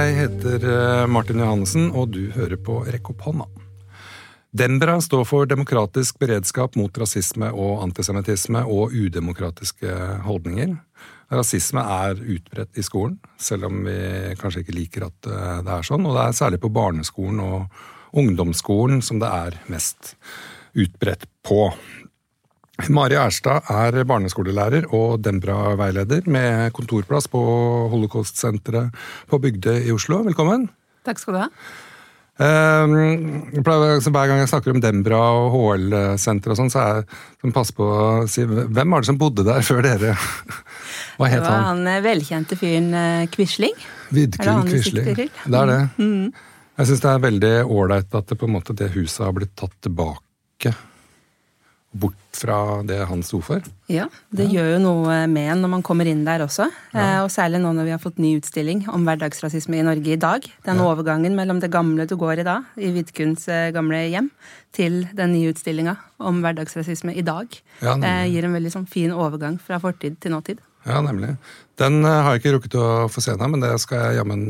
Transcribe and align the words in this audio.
Jeg 0.00 0.14
heter 0.16 0.62
eh, 0.64 1.06
Martin 1.12 1.42
Johannessen, 1.42 1.90
og 1.92 2.14
du 2.14 2.30
hører 2.32 2.56
på 2.64 2.78
Rekk 2.86 3.10
opp 3.12 3.24
hånda. 3.26 3.46
Dembra 4.56 4.94
står 5.04 5.26
for 5.28 5.48
demokratisk 5.50 6.16
beredskap 6.22 6.78
mot 6.80 6.96
rasisme 7.02 7.50
og 7.52 7.82
antisemittisme 7.84 8.62
og 8.64 8.94
udemokratiske 8.96 9.96
holdninger. 10.24 10.72
Rasisme 11.34 11.84
er 11.84 12.16
utbredt 12.16 12.80
i 12.80 12.84
skolen, 12.86 13.18
selv 13.36 13.68
om 13.68 13.82
vi 13.84 13.98
kanskje 14.40 14.64
ikke 14.64 14.78
liker 14.78 15.08
at 15.10 15.28
eh, 15.28 15.60
det 15.66 15.74
er 15.76 15.88
sånn. 15.90 16.08
Og 16.08 16.16
det 16.16 16.24
er 16.24 16.38
særlig 16.38 16.62
på 16.64 16.72
barneskolen 16.80 17.42
og 17.44 18.16
ungdomsskolen 18.22 19.04
som 19.04 19.20
det 19.20 19.28
er 19.28 19.60
mest 19.68 20.14
utbredt 20.80 21.28
på. 21.44 21.66
Mari 22.88 23.18
Erstad 23.20 23.68
er 23.68 23.98
barneskolelærer 24.08 24.86
og 24.96 25.20
Dembra-veileder 25.24 26.24
med 26.30 26.72
kontorplass 26.72 27.28
på 27.28 27.40
Holocaust-senteret 27.92 28.94
på 29.28 29.38
Bygdøy 29.42 29.84
i 29.84 29.92
Oslo. 29.92 30.22
Velkommen. 30.24 30.68
Takk 31.04 31.20
skal 31.20 31.36
du 31.36 31.40
ha. 31.42 31.48
Um, 32.40 32.94
hver 33.60 34.30
gang 34.30 34.38
jeg 34.40 34.48
snakker 34.48 34.72
om 34.72 34.80
Dembra 34.80 35.18
og 35.36 35.50
HL-senteret 35.52 36.54
og 36.54 36.60
sånn, 36.62 36.72
så 36.72 36.80
er 36.80 37.02
jeg 37.42 37.52
passe 37.52 37.76
på 37.76 37.84
å 37.84 38.04
si 38.30 38.46
hvem 38.48 38.94
var 38.94 39.04
det 39.04 39.10
som 39.10 39.18
bodde 39.20 39.44
der 39.44 39.60
før 39.66 39.84
dere? 39.84 40.14
Hva 41.20 41.28
het 41.28 41.42
han? 41.42 41.44
Det 41.44 41.50
var 41.50 41.66
han 41.66 41.90
eh, 41.90 42.00
velkjente 42.06 42.56
fyren 42.56 42.94
eh, 42.96 43.26
Quisling. 43.34 43.76
Vidkun 44.16 44.64
Quisling. 44.70 45.12
Det 45.20 45.60
er 45.60 45.68
det. 45.68 45.82
Mm. 46.00 46.30
Jeg 46.80 46.88
syns 46.88 47.04
det 47.04 47.12
er 47.12 47.26
veldig 47.26 47.54
ålreit 47.68 48.16
at 48.16 48.32
det, 48.32 48.48
måte, 48.48 48.78
det 48.78 48.88
huset 48.94 49.26
har 49.26 49.36
blitt 49.36 49.52
tatt 49.58 49.76
tilbake 49.84 50.72
bort 51.90 52.14
fra 52.38 52.82
det 52.86 53.00
han 53.10 53.22
sto 53.26 53.40
for. 53.42 53.64
Ja, 53.90 54.06
det 54.30 54.46
ja. 54.46 54.60
gjør 54.60 54.68
jo 54.76 54.78
noe 54.84 55.16
med 55.30 55.48
en 55.50 55.64
når 55.64 55.72
man 55.72 55.82
kommer 55.86 56.06
inn 56.06 56.22
der 56.26 56.44
også. 56.44 56.68
Ja. 56.94 57.02
Eh, 57.02 57.18
og 57.24 57.30
særlig 57.34 57.58
nå 57.62 57.72
når 57.74 57.88
vi 57.88 57.94
har 57.96 58.02
fått 58.02 58.20
ny 58.22 58.36
utstilling 58.38 58.84
om 58.92 59.04
hverdagsrasisme 59.08 59.80
i 59.80 59.86
Norge 59.86 60.14
i 60.14 60.20
dag. 60.20 60.46
Den 60.66 60.80
ja. 60.80 60.86
overgangen 60.86 61.34
mellom 61.38 61.62
det 61.62 61.72
gamle 61.74 62.06
du 62.06 62.14
går 62.20 62.44
i 62.44 62.46
da, 62.46 62.60
i 62.78 62.92
Vidkuns 62.94 63.48
eh, 63.50 63.72
gamle 63.74 64.04
hjem, 64.06 64.30
til 64.76 65.02
den 65.18 65.34
nye 65.34 65.50
utstillinga 65.50 65.96
om 66.22 66.38
hverdagsrasisme 66.44 67.16
i 67.18 67.26
dag, 67.26 67.58
eh, 67.82 68.26
gir 68.30 68.46
en 68.46 68.54
veldig 68.54 68.74
sånn, 68.76 68.90
fin 68.90 69.10
overgang 69.10 69.58
fra 69.58 69.82
fortid 69.82 70.20
til 70.22 70.36
nåtid. 70.36 70.62
Ja, 70.86 71.02
nemlig. 71.04 71.34
Den 71.76 72.04
har 72.06 72.30
jeg 72.32 72.40
ikke 72.40 72.54
rukket 72.54 72.76
å 72.80 72.86
få 73.12 73.20
se 73.20 73.34
ennå, 73.34 73.50
men 73.52 73.60
det 73.60 73.74
skal 73.82 74.00
jeg 74.00 74.20
jammen 74.20 74.46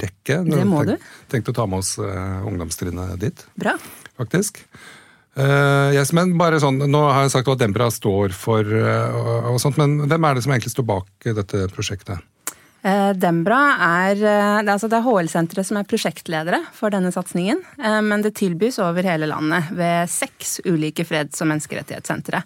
rekke. 0.00 0.38
Det 0.46 0.64
må 0.68 0.86
du. 0.88 0.94
Tenkte 1.32 1.52
å 1.52 1.58
ta 1.58 1.66
med 1.68 1.82
oss 1.82 1.98
ungdomstrinnet 2.00 3.18
dit. 3.20 3.44
Bra. 3.60 3.74
Faktisk. 4.16 4.62
Uh, 5.34 5.90
yes, 5.90 6.12
men 6.14 6.36
bare 6.38 6.60
sånn, 6.62 6.78
Nå 6.86 7.00
har 7.08 7.24
jeg 7.24 7.32
sagt 7.32 7.48
hva 7.50 7.56
Dembra 7.58 7.88
står 7.90 8.34
for, 8.38 8.62
uh, 8.62 9.50
og 9.50 9.58
sånt, 9.62 9.80
men 9.80 10.04
hvem 10.06 10.26
er 10.28 10.36
det 10.36 10.44
som 10.44 10.54
egentlig 10.54 10.70
står 10.70 10.86
bak 10.86 11.26
dette 11.40 11.64
prosjektet? 11.74 12.22
Uh, 12.84 13.10
Dembra 13.18 13.58
er, 13.74 14.14
det 14.20 14.30
er, 14.30 14.68
altså 14.76 14.90
det 14.92 15.00
er 15.00 15.08
HL-senteret 15.08 15.66
som 15.66 15.80
er 15.80 15.88
prosjektledere 15.90 16.60
for 16.76 16.94
denne 16.94 17.10
satsingen. 17.14 17.64
Men 17.80 18.22
det 18.22 18.36
tilbys 18.38 18.78
over 18.84 19.06
hele 19.08 19.26
landet 19.30 19.72
ved 19.74 20.12
seks 20.12 20.60
ulike 20.68 21.06
freds- 21.08 21.42
og 21.42 21.50
menneskerettighetssentre. 21.50 22.44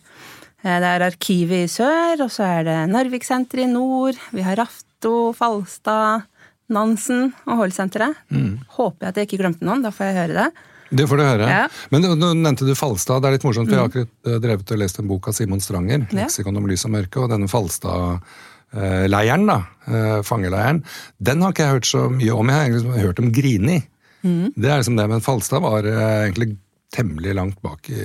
Det 0.62 0.88
er 0.94 1.04
Arkivet 1.06 1.66
i 1.66 1.70
sør, 1.70 2.24
og 2.24 2.32
så 2.34 2.46
er 2.46 2.64
det 2.66 2.78
Narviksenteret 2.90 3.66
i 3.66 3.70
nord. 3.70 4.16
Vi 4.34 4.42
har 4.46 4.58
Rafto, 4.58 5.34
Falstad, 5.36 6.24
Nansen 6.72 7.30
og 7.44 7.60
HL-senteret. 7.60 8.16
Mm. 8.32 8.58
Håper 8.78 9.06
jeg 9.06 9.12
at 9.12 9.20
jeg 9.20 9.28
ikke 9.28 9.42
glemte 9.44 9.68
noen, 9.68 9.84
da 9.84 9.92
får 9.94 10.10
jeg 10.10 10.18
høre 10.22 10.40
det. 10.40 10.66
Det 10.90 11.04
får 11.08 11.20
du 11.20 11.24
høre. 11.24 11.48
Ja. 11.50 11.64
Men 11.92 12.06
nå 12.18 12.30
nevnte 12.38 12.66
du 12.66 12.74
Falstad. 12.78 13.22
Det 13.22 13.28
er 13.28 13.36
litt 13.36 13.46
morsomt, 13.46 13.68
for 13.68 13.76
jeg 13.76 13.82
har 13.82 13.88
mm. 13.88 13.92
akkurat 13.92 14.30
eh, 14.30 14.40
drevet 14.44 14.72
og 14.74 14.80
lest 14.80 15.00
en 15.02 15.10
bok 15.10 15.28
av 15.28 15.36
Simon 15.36 15.60
Stranger. 15.62 16.06
'Leksikon 16.14 16.60
om 16.60 16.68
lys 16.70 16.86
og 16.88 16.94
mørke', 16.94 17.20
og 17.20 17.32
denne 17.32 17.50
Falstad-leiren, 17.52 19.44
da, 19.50 19.58
eh, 19.90 20.16
fangeleiren, 20.26 20.82
den 21.20 21.44
har 21.44 21.54
ikke 21.54 21.66
jeg 21.66 21.76
hørt 21.76 21.90
så 21.90 22.06
mye 22.12 22.32
om. 22.34 22.48
Jeg 22.48 22.56
har 22.56 22.64
egentlig 22.70 23.04
hørt 23.04 23.22
om 23.22 23.32
Grini. 23.34 23.78
Mm. 24.24 24.46
Det 24.56 24.70
er 24.70 24.80
liksom 24.80 24.98
det, 24.98 25.08
men 25.12 25.24
Falstad 25.24 25.64
var 25.64 25.86
eh, 25.86 26.24
egentlig 26.30 26.56
temmelig 26.94 27.36
langt 27.36 27.60
bak 27.62 27.90
i 27.92 28.02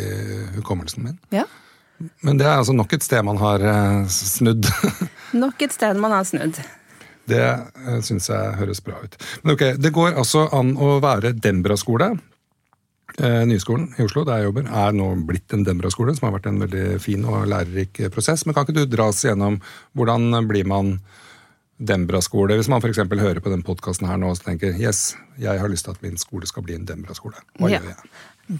hukommelsen 0.57 1.07
min. 1.07 1.19
Ja. 1.31 1.47
Men 2.19 2.37
det 2.37 2.49
er 2.49 2.57
altså 2.57 2.75
nok 2.75 2.91
et 2.97 3.05
sted 3.05 3.23
man 3.23 3.39
har 3.39 3.63
snudd. 4.11 4.67
nok 5.45 5.61
et 5.63 5.71
sted 5.71 5.95
man 6.03 6.11
har 6.11 6.27
snudd. 6.27 6.59
Det 7.23 7.45
syns 8.03 8.27
jeg 8.27 8.57
høres 8.59 8.83
bra 8.83 8.97
ut. 8.99 9.15
Men 9.45 9.53
ok, 9.55 9.61
Det 9.79 9.93
går 9.95 10.17
altså 10.19 10.49
an 10.51 10.73
å 10.75 10.97
være 10.99 11.31
Dembra-skole. 11.31 12.09
Eh, 13.17 13.43
Nyskolen 13.45 13.91
i 13.97 14.05
Oslo, 14.05 14.23
der 14.25 14.41
jeg 14.41 14.49
jobber, 14.49 14.69
er 14.69 14.95
nå 14.97 15.09
blitt 15.27 15.53
en 15.53 15.65
Dembra-skole, 15.67 16.15
som 16.17 16.27
har 16.27 16.37
vært 16.39 16.47
en 16.49 16.61
veldig 16.63 16.85
fin 17.03 17.25
og 17.29 17.45
lærerik 17.49 18.01
prosess. 18.13 18.45
Men 18.45 18.57
kan 18.57 18.65
ikke 18.65 18.79
du 18.79 18.89
dra 18.89 19.11
oss 19.11 19.21
gjennom 19.25 19.59
hvordan 19.93 20.33
blir 20.49 20.65
man 20.69 20.95
Dembra-skole? 21.77 22.57
Hvis 22.57 22.71
man 22.71 22.81
f.eks. 22.81 23.03
hører 23.05 23.41
på 23.43 23.53
den 23.53 23.65
podkasten 23.65 24.09
her 24.09 24.17
nå 24.21 24.31
og 24.33 24.41
tenker 24.41 24.77
yes, 24.79 25.13
jeg 25.41 25.61
har 25.61 25.69
lyst 25.69 25.85
til 25.87 25.93
at 25.93 26.05
min 26.05 26.17
skole 26.21 26.49
skal 26.49 26.65
bli 26.65 26.77
en 26.79 26.87
Dembra-skole. 26.89 27.37
Hva 27.59 27.69
ja. 27.69 27.81
gjør 27.81 27.93
jeg? 27.93 28.13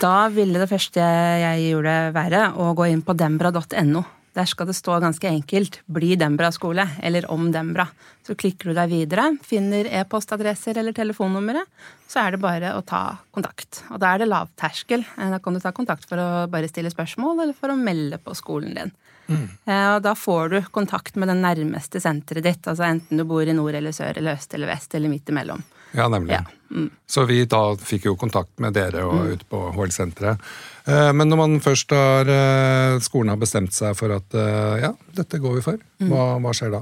Da 0.04 0.18
ville 0.32 0.62
det 0.62 0.70
første 0.72 1.04
jeg 1.44 1.72
gjorde 1.72 1.96
være 2.16 2.46
å 2.62 2.70
gå 2.78 2.92
inn 2.94 3.02
på 3.04 3.16
dembra.no. 3.20 4.04
Der 4.34 4.48
skal 4.50 4.66
det 4.66 4.76
stå 4.76 4.98
ganske 5.00 5.30
enkelt 5.30 5.82
'Bli 5.86 6.16
Dembra-skole' 6.18 6.88
eller 7.04 7.30
'Om 7.30 7.52
Dembra'. 7.54 7.88
Så 8.26 8.36
klikker 8.36 8.70
du 8.70 8.74
deg 8.74 8.90
videre, 8.90 9.38
finner 9.44 9.86
e-postadresser 9.86 10.78
eller 10.78 10.94
telefonnummeret, 10.94 11.68
så 12.08 12.26
er 12.26 12.32
det 12.32 12.40
bare 12.42 12.74
å 12.74 12.82
ta 12.82 13.18
kontakt. 13.32 13.84
Og 13.92 14.00
da 14.00 14.14
er 14.14 14.20
det 14.20 14.32
lavterskel. 14.32 15.06
Eh, 15.18 15.30
da 15.30 15.40
kan 15.40 15.54
du 15.54 15.60
ta 15.60 15.72
kontakt 15.72 16.06
for 16.10 16.18
å 16.18 16.50
bare 16.50 16.70
stille 16.70 16.90
spørsmål 16.90 17.44
eller 17.44 17.54
for 17.54 17.70
å 17.70 17.78
melde 17.78 18.18
på 18.18 18.34
skolen 18.34 18.74
din. 18.74 18.92
Mm. 19.28 19.48
Og 19.96 20.02
da 20.04 20.14
får 20.16 20.50
du 20.50 20.62
kontakt 20.72 21.16
med 21.16 21.30
det 21.30 21.38
nærmeste 21.40 22.02
senteret 22.02 22.44
ditt, 22.44 22.68
altså 22.68 22.84
enten 22.84 23.18
du 23.18 23.24
bor 23.24 23.48
i 23.48 23.54
nord 23.56 23.76
eller 23.76 23.92
sør 23.96 24.18
eller 24.18 24.36
øst 24.36 24.54
eller 24.54 24.68
vest 24.68 24.96
eller 24.96 25.10
midt 25.10 25.30
imellom. 25.32 25.64
Ja, 25.94 26.10
nemlig. 26.10 26.34
Ja. 26.34 26.44
Mm. 26.74 26.90
Så 27.06 27.26
vi 27.30 27.44
da 27.46 27.62
fikk 27.78 28.08
jo 28.10 28.16
kontakt 28.18 28.58
med 28.64 28.74
dere 28.74 29.04
og 29.06 29.20
mm. 29.20 29.34
ute 29.36 29.50
på 29.50 29.60
HL-senteret. 29.76 30.54
Eh, 30.90 31.12
men 31.14 31.30
når 31.30 31.40
man 31.40 31.60
først 31.64 31.94
har 31.94 32.30
eh, 32.34 32.98
skolen 33.06 33.34
har 33.34 33.42
bestemt 33.42 33.76
seg 33.76 33.96
for 33.98 34.16
at 34.16 34.38
eh, 34.38 34.88
ja, 34.88 34.94
dette 35.16 35.42
går 35.44 35.60
vi 35.60 35.66
for, 35.66 35.78
mm. 36.02 36.10
hva, 36.10 36.26
hva 36.42 36.56
skjer 36.58 36.74
da? 36.74 36.82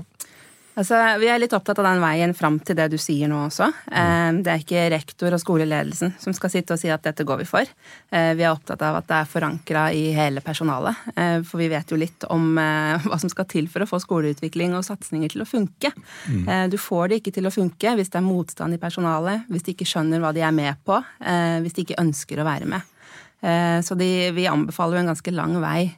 Altså, 0.80 0.98
vi 1.20 1.28
er 1.28 1.40
litt 1.42 1.54
opptatt 1.56 1.80
av 1.82 1.88
den 1.90 2.02
veien 2.04 2.34
fram 2.38 2.60
til 2.64 2.78
det 2.80 2.88
du 2.94 2.98
sier 3.02 3.28
nå 3.28 3.42
også. 3.48 3.68
Mm. 3.92 4.40
Det 4.46 4.52
er 4.54 4.62
ikke 4.64 4.86
rektor 4.94 5.36
og 5.36 5.42
skoleledelsen 5.42 6.14
som 6.22 6.36
skal 6.36 6.54
sitte 6.54 6.76
og 6.76 6.80
si 6.80 6.92
at 6.94 7.04
dette 7.04 7.26
går 7.28 7.42
vi 7.42 7.48
for. 7.50 7.72
Vi 8.12 8.46
er 8.46 8.52
opptatt 8.52 8.84
av 8.88 9.02
at 9.02 9.10
det 9.10 9.18
er 9.18 9.32
forankra 9.32 9.84
i 9.96 10.06
hele 10.16 10.44
personalet. 10.46 10.96
For 11.48 11.60
vi 11.60 11.68
vet 11.74 11.92
jo 11.92 12.00
litt 12.00 12.24
om 12.32 12.56
hva 13.08 13.20
som 13.20 13.32
skal 13.32 13.50
til 13.52 13.68
for 13.72 13.84
å 13.84 13.90
få 13.90 14.00
skoleutvikling 14.04 14.78
og 14.78 14.86
satsinger 14.88 15.36
til 15.36 15.44
å 15.44 15.50
funke. 15.50 15.92
Mm. 16.32 16.72
Du 16.72 16.80
får 16.80 17.12
det 17.12 17.22
ikke 17.22 17.36
til 17.36 17.52
å 17.52 17.54
funke 17.54 17.96
hvis 18.00 18.14
det 18.14 18.22
er 18.22 18.28
motstand 18.30 18.78
i 18.78 18.82
personalet, 18.82 19.44
hvis 19.52 19.68
de 19.68 19.76
ikke 19.76 19.90
skjønner 19.92 20.24
hva 20.24 20.32
de 20.36 20.46
er 20.48 20.56
med 20.56 20.80
på, 20.88 21.02
hvis 21.66 21.76
de 21.76 21.88
ikke 21.88 22.00
ønsker 22.02 22.40
å 22.40 22.48
være 22.48 22.72
med. 22.72 22.88
Eh, 23.42 23.82
så 23.82 23.98
de, 23.98 24.32
vi 24.32 24.48
anbefaler 24.48 24.98
jo 25.00 25.04
en 25.04 25.12
ganske 25.12 25.34
lang 25.34 25.56
vei, 25.64 25.90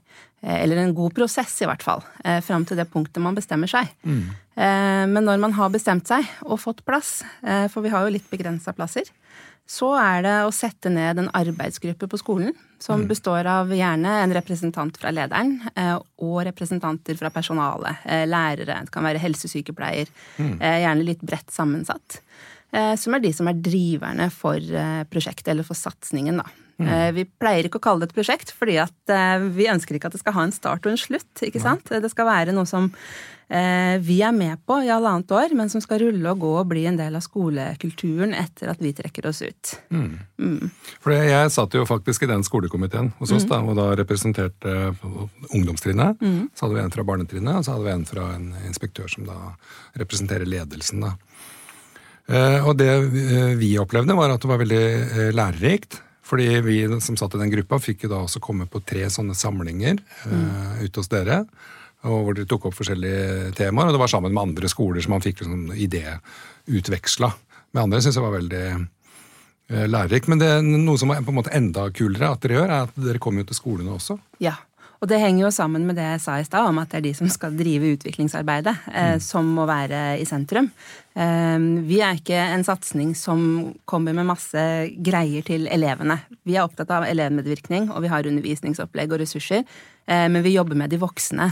eh, 0.42 0.58
eller 0.64 0.80
en 0.80 0.96
god 0.96 1.16
prosess 1.18 1.58
i 1.62 1.68
hvert 1.68 1.84
fall, 1.84 2.04
eh, 2.24 2.40
fram 2.46 2.66
til 2.66 2.80
det 2.80 2.88
punktet 2.92 3.24
man 3.24 3.36
bestemmer 3.36 3.70
seg. 3.72 3.92
Mm. 4.04 4.24
Men 4.54 5.26
når 5.26 5.40
man 5.42 5.56
har 5.58 5.72
bestemt 5.74 6.06
seg 6.06 6.28
og 6.46 6.60
fått 6.62 6.84
plass, 6.86 7.24
for 7.74 7.82
vi 7.82 7.90
har 7.90 8.04
jo 8.06 8.12
litt 8.14 8.28
begrensa 8.30 8.70
plasser, 8.78 9.08
så 9.66 9.88
er 9.98 10.22
det 10.22 10.34
å 10.46 10.52
sette 10.54 10.92
ned 10.94 11.18
en 11.18 11.32
arbeidsgruppe 11.34 12.06
på 12.06 12.20
skolen 12.22 12.52
som 12.78 13.02
mm. 13.02 13.08
består 13.10 13.50
av 13.50 13.74
gjerne 13.74 14.12
en 14.22 14.36
representant 14.38 15.00
fra 15.02 15.10
lederen 15.10 15.56
og 16.22 16.44
representanter 16.46 17.18
fra 17.18 17.34
personalet. 17.34 18.06
Lærere, 18.30 18.84
det 18.86 18.94
kan 18.94 19.10
være 19.10 19.24
helsesykepleier. 19.26 20.14
Mm. 20.38 20.54
Gjerne 20.62 21.08
litt 21.10 21.26
bredt 21.26 21.50
sammensatt. 21.50 22.20
Som 23.02 23.18
er 23.18 23.26
de 23.26 23.34
som 23.34 23.50
er 23.50 23.58
driverne 23.58 24.30
for 24.30 24.62
prosjektet, 25.10 25.50
eller 25.56 25.66
for 25.66 25.82
satsingen, 25.82 26.44
da. 26.44 26.63
Mm. 26.82 26.88
Eh, 26.90 27.12
vi 27.14 27.26
pleier 27.26 27.68
ikke 27.68 27.78
å 27.78 27.84
kalle 27.84 28.04
det 28.04 28.12
et 28.12 28.18
prosjekt, 28.18 28.54
fordi 28.56 28.80
at 28.82 29.14
eh, 29.14 29.46
vi 29.54 29.70
ønsker 29.70 29.98
ikke 29.98 30.10
at 30.10 30.18
det 30.18 30.24
skal 30.24 30.36
ha 30.38 30.48
en 30.48 30.56
start 30.56 30.88
og 30.88 30.94
en 30.94 31.00
slutt. 31.00 31.32
ikke 31.46 31.62
sant? 31.62 31.86
Det 31.86 32.12
skal 32.12 32.28
være 32.28 32.56
noe 32.56 32.66
som 32.70 32.90
eh, 32.90 34.00
vi 34.02 34.20
er 34.26 34.34
med 34.34 34.64
på 34.66 34.80
i 34.82 34.90
halvannet 34.90 35.30
år, 35.38 35.54
men 35.58 35.70
som 35.70 35.84
skal 35.84 36.02
rulle 36.02 36.34
og 36.34 36.42
gå 36.42 36.54
og 36.64 36.72
bli 36.72 36.88
en 36.90 36.98
del 36.98 37.18
av 37.20 37.26
skolekulturen 37.26 38.34
etter 38.38 38.72
at 38.74 38.82
vi 38.82 38.94
trekker 38.98 39.30
oss 39.30 39.44
ut. 39.46 39.76
Mm. 39.94 40.16
Mm. 40.42 40.72
For 41.04 41.14
Jeg 41.14 41.52
satt 41.54 41.78
jo 41.78 41.86
faktisk 41.90 42.26
i 42.26 42.32
den 42.32 42.46
skolekomiteen 42.48 43.12
hos 43.20 43.36
oss, 43.36 43.46
mm. 43.46 43.52
da, 43.54 43.60
og 43.62 43.78
da 43.78 43.90
representerte 44.00 44.78
ungdomstrinnet. 45.54 46.24
Mm. 46.24 46.48
Så 46.54 46.66
hadde 46.66 46.80
vi 46.80 46.86
en 46.88 46.96
fra 46.96 47.06
barnetrinnet, 47.06 47.60
og 47.60 47.68
så 47.68 47.76
hadde 47.76 47.90
vi 47.90 47.98
en 48.00 48.08
fra 48.10 48.32
en 48.34 48.50
inspektør 48.66 49.12
som 49.12 49.30
da 49.30 49.38
representerer 50.02 50.50
ledelsen. 50.50 51.06
da. 51.06 51.14
Og 52.64 52.78
det 52.80 52.88
vi 53.60 53.74
opplevde, 53.78 54.16
var 54.16 54.32
at 54.32 54.42
det 54.42 54.48
var 54.48 54.62
veldig 54.62 54.84
lærerikt. 55.36 56.00
Fordi 56.34 56.62
vi 56.66 56.78
som 56.98 57.18
satt 57.20 57.36
i 57.38 57.40
den 57.44 57.52
gruppa, 57.54 57.78
fikk 57.78 58.08
jo 58.08 58.10
da 58.10 58.24
også 58.24 58.40
komme 58.42 58.66
på 58.66 58.80
tre 58.82 59.06
sånne 59.14 59.36
samlinger 59.38 60.00
mm. 60.02 60.32
uh, 60.34 60.80
ute 60.82 60.98
hos 60.98 61.12
dere. 61.12 61.44
Og 62.10 62.24
hvor 62.26 62.34
dere 62.34 62.50
tok 62.50 62.66
opp 62.72 62.78
forskjellige 62.80 63.52
temaer. 63.60 63.92
Og 63.92 63.94
det 63.94 64.02
var 64.02 64.10
sammen 64.10 64.34
med 64.34 64.42
andre 64.42 64.72
skoler 64.72 65.06
som 65.06 65.14
man 65.14 65.22
fikk 65.22 65.44
liksom 65.44 65.70
idéutveksla 65.78 67.30
med 67.78 67.84
andre. 67.84 68.02
syns 68.02 68.18
jeg 68.18 68.26
var 68.26 68.34
veldig 68.34 68.64
uh, 68.74 69.86
lærerikt. 69.94 70.32
Men 70.34 70.42
det 70.42 70.50
er 70.56 70.66
noe 70.66 70.98
som 70.98 71.14
er 71.14 71.22
på 71.22 71.36
en 71.36 71.38
måte 71.38 71.54
enda 71.54 71.86
kulere 71.94 72.34
at 72.34 72.42
dere 72.42 72.58
gjør, 72.58 72.74
er 72.80 72.90
at 72.90 72.98
dere 73.06 73.22
kommer 73.22 73.46
jo 73.46 73.52
til 73.52 73.62
skolene 73.62 73.94
også. 73.94 74.18
Ja, 74.42 74.58
Og 75.04 75.10
det 75.12 75.20
henger 75.20 75.44
jo 75.44 75.52
sammen 75.52 75.84
med 75.84 75.98
det 76.00 76.06
jeg 76.06 76.22
sa 76.24 76.38
i 76.40 76.46
stad, 76.48 76.64
om 76.70 76.78
at 76.80 76.94
det 76.94 77.02
er 77.02 77.06
de 77.10 77.12
som 77.18 77.28
skal 77.28 77.58
drive 77.60 77.90
utviklingsarbeidet, 77.98 78.74
eh, 78.96 79.18
som 79.20 79.50
må 79.52 79.66
være 79.68 80.16
i 80.22 80.28
sentrum. 80.28 80.70
Eh, 81.12 81.66
vi 81.84 82.00
er 82.00 82.22
ikke 82.22 82.40
en 82.40 82.64
satsing 82.64 83.12
som 83.20 83.42
kommer 83.84 84.16
med 84.16 84.30
masse 84.32 84.64
greier 85.04 85.44
til 85.44 85.68
elevene. 85.68 86.22
Vi 86.48 86.56
er 86.56 86.64
opptatt 86.64 86.94
av 86.96 87.04
elevmedvirkning, 87.10 87.92
og 87.92 88.06
vi 88.06 88.14
har 88.14 88.32
undervisningsopplegg 88.32 89.12
og 89.12 89.20
ressurser, 89.26 89.68
eh, 90.08 90.28
men 90.32 90.40
vi 90.46 90.56
jobber 90.56 90.80
med 90.80 90.96
de 90.96 91.02
voksne. 91.04 91.52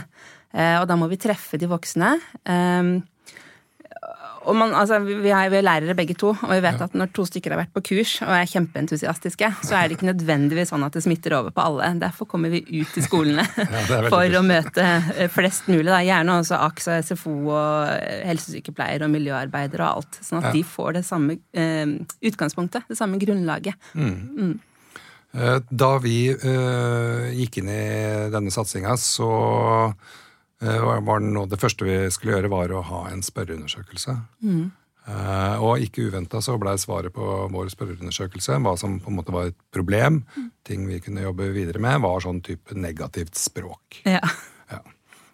Eh, 0.55 0.77
og 0.79 0.87
da 0.87 0.95
må 0.95 1.11
vi 1.11 1.19
treffe 1.19 1.59
de 1.59 1.67
voksne. 1.67 2.15
Eh, 2.47 2.95
og 4.41 4.55
man, 4.57 4.71
altså, 4.73 4.97
vi, 5.05 5.29
er, 5.29 5.49
vi 5.53 5.59
er 5.59 5.65
lærere 5.65 5.95
begge 5.97 6.15
to, 6.17 6.31
og 6.33 6.49
vi 6.49 6.61
vet 6.63 6.79
ja. 6.79 6.87
at 6.87 6.95
når 6.97 7.11
to 7.13 7.25
stykker 7.29 7.53
har 7.53 7.61
vært 7.61 7.73
på 7.75 7.83
kurs 7.91 8.15
og 8.25 8.31
er 8.33 8.49
kjempeentusiastiske, 8.49 9.51
så 9.67 9.77
er 9.77 9.85
det 9.87 9.97
ikke 9.97 10.09
nødvendigvis 10.09 10.71
sånn 10.73 10.85
at 10.87 10.97
det 10.97 11.03
smitter 11.05 11.35
over 11.37 11.53
på 11.53 11.61
alle. 11.63 11.91
Derfor 12.01 12.29
kommer 12.29 12.53
vi 12.53 12.63
ut 12.65 12.89
til 12.95 13.05
skolene 13.05 13.45
ja, 13.61 14.01
for 14.09 14.39
å 14.39 14.41
møte 14.45 14.87
eh, 15.13 15.29
flest 15.31 15.69
mulig. 15.69 15.91
Da. 15.91 16.01
Gjerne 16.07 16.39
også 16.41 16.57
AKS 16.57 16.89
og 16.89 17.11
SFO 17.11 17.35
og 17.53 18.09
helsesykepleiere 18.31 19.05
og 19.05 19.13
miljøarbeidere 19.13 19.85
og 19.85 20.01
alt. 20.01 20.19
Sånn 20.25 20.41
at 20.41 20.49
ja. 20.49 20.55
de 20.57 20.65
får 20.73 20.97
det 20.97 21.05
samme 21.05 21.37
eh, 21.53 21.85
utgangspunktet, 22.31 22.89
det 22.89 22.97
samme 22.97 23.21
grunnlaget. 23.21 23.77
Mm. 23.93 24.17
Mm. 24.41 24.57
Eh, 25.37 25.59
da 25.69 25.91
vi 26.03 26.17
eh, 26.33 27.29
gikk 27.37 27.61
inn 27.61 27.69
i 27.71 27.85
denne 28.33 28.51
satsinga, 28.51 28.97
så 28.99 29.29
var 30.61 31.23
det, 31.23 31.47
det 31.49 31.59
første 31.61 31.87
vi 31.87 31.97
skulle 32.13 32.37
gjøre, 32.37 32.51
var 32.53 32.73
å 32.75 32.83
ha 32.85 33.01
en 33.09 33.23
spørreundersøkelse. 33.25 34.17
Mm. 34.45 34.69
Uh, 35.01 35.57
og 35.65 35.81
ikke 35.81 36.03
uventa 36.11 36.37
så 36.45 36.59
blei 36.61 36.75
svaret 36.77 37.13
på 37.15 37.25
vår 37.49 37.71
spørreundersøkelse, 37.73 38.59
hva 38.61 38.75
som 38.77 38.99
på 39.01 39.09
en 39.09 39.17
måte 39.17 39.33
var 39.33 39.49
et 39.49 39.57
problem, 39.73 40.21
mm. 40.35 40.49
ting 40.67 40.85
vi 40.85 40.99
kunne 41.01 41.23
jobbe 41.25 41.49
videre 41.55 41.81
med, 41.81 42.03
var 42.03 42.21
sånn 42.21 42.43
type 42.45 42.77
negativt 42.77 43.39
språk. 43.39 44.03
Ja. 44.05 44.21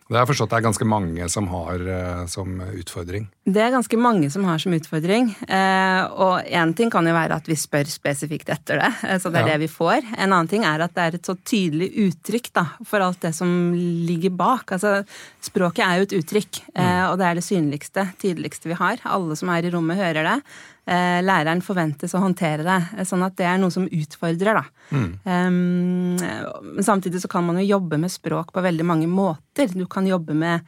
Det 0.08 0.16
har 0.16 0.24
jeg 0.24 0.30
forstått 0.30 0.54
det 0.54 0.58
er 0.62 0.66
ganske 0.70 0.88
mange 0.88 1.26
som 1.32 1.50
har 1.52 1.82
uh, 1.84 2.22
som 2.32 2.62
utfordring. 2.64 3.26
Det 3.44 3.60
er 3.60 3.74
ganske 3.74 3.98
mange 4.00 4.30
som 4.32 4.46
har 4.48 4.62
som 4.64 4.76
utfordring. 4.78 5.34
Uh, 5.50 6.04
og 6.16 6.48
én 6.48 6.72
ting 6.78 6.92
kan 6.94 7.08
jo 7.08 7.16
være 7.16 7.40
at 7.42 7.50
vi 7.50 7.58
spør 7.60 7.90
spesifikt 7.92 8.54
etter 8.56 8.80
det, 8.80 8.92
uh, 9.04 9.18
så 9.20 9.32
det 9.34 9.42
er 9.42 9.52
ja. 9.52 9.58
det 9.58 9.66
vi 9.66 9.72
får. 9.72 10.08
En 10.16 10.32
annen 10.32 10.52
ting 10.52 10.64
er 10.68 10.86
at 10.86 10.96
det 10.96 11.04
er 11.04 11.20
et 11.20 11.28
så 11.28 11.36
tydelig 11.36 11.92
uttrykk 12.06 12.50
da, 12.56 12.66
for 12.88 13.04
alt 13.04 13.20
det 13.28 13.34
som 13.36 13.52
ligger 13.76 14.32
bak. 14.40 14.78
Altså, 14.78 15.02
språket 15.44 15.84
er 15.84 16.00
jo 16.00 16.08
et 16.08 16.18
uttrykk, 16.22 16.64
mm. 16.72 16.88
og 17.12 17.20
det 17.20 17.28
er 17.28 17.38
det 17.40 17.46
synligste, 17.46 18.08
tydeligste 18.24 18.72
vi 18.72 18.80
har. 18.80 19.04
Alle 19.08 19.36
som 19.40 19.52
er 19.52 19.68
i 19.68 19.74
rommet, 19.76 20.00
hører 20.00 20.24
det. 20.24 20.40
Eh, 20.88 21.20
læreren 21.20 21.60
forventes 21.60 22.14
å 22.16 22.22
håndtere 22.24 22.64
det. 22.64 22.82
Eh, 22.96 23.08
sånn 23.08 23.26
at 23.26 23.36
det 23.36 23.48
er 23.50 23.58
noe 23.60 23.74
som 23.74 23.90
utfordrer, 23.92 24.56
da. 24.56 24.64
Mm. 24.96 25.10
Um, 25.28 26.84
samtidig 26.84 27.20
så 27.20 27.28
kan 27.32 27.44
man 27.44 27.60
jo 27.60 27.66
jobbe 27.74 28.00
med 28.00 28.14
språk 28.14 28.54
på 28.56 28.64
veldig 28.64 28.86
mange 28.88 29.10
måter. 29.12 29.68
Du 29.76 29.84
kan 29.92 30.08
jobbe 30.08 30.32
med 30.38 30.64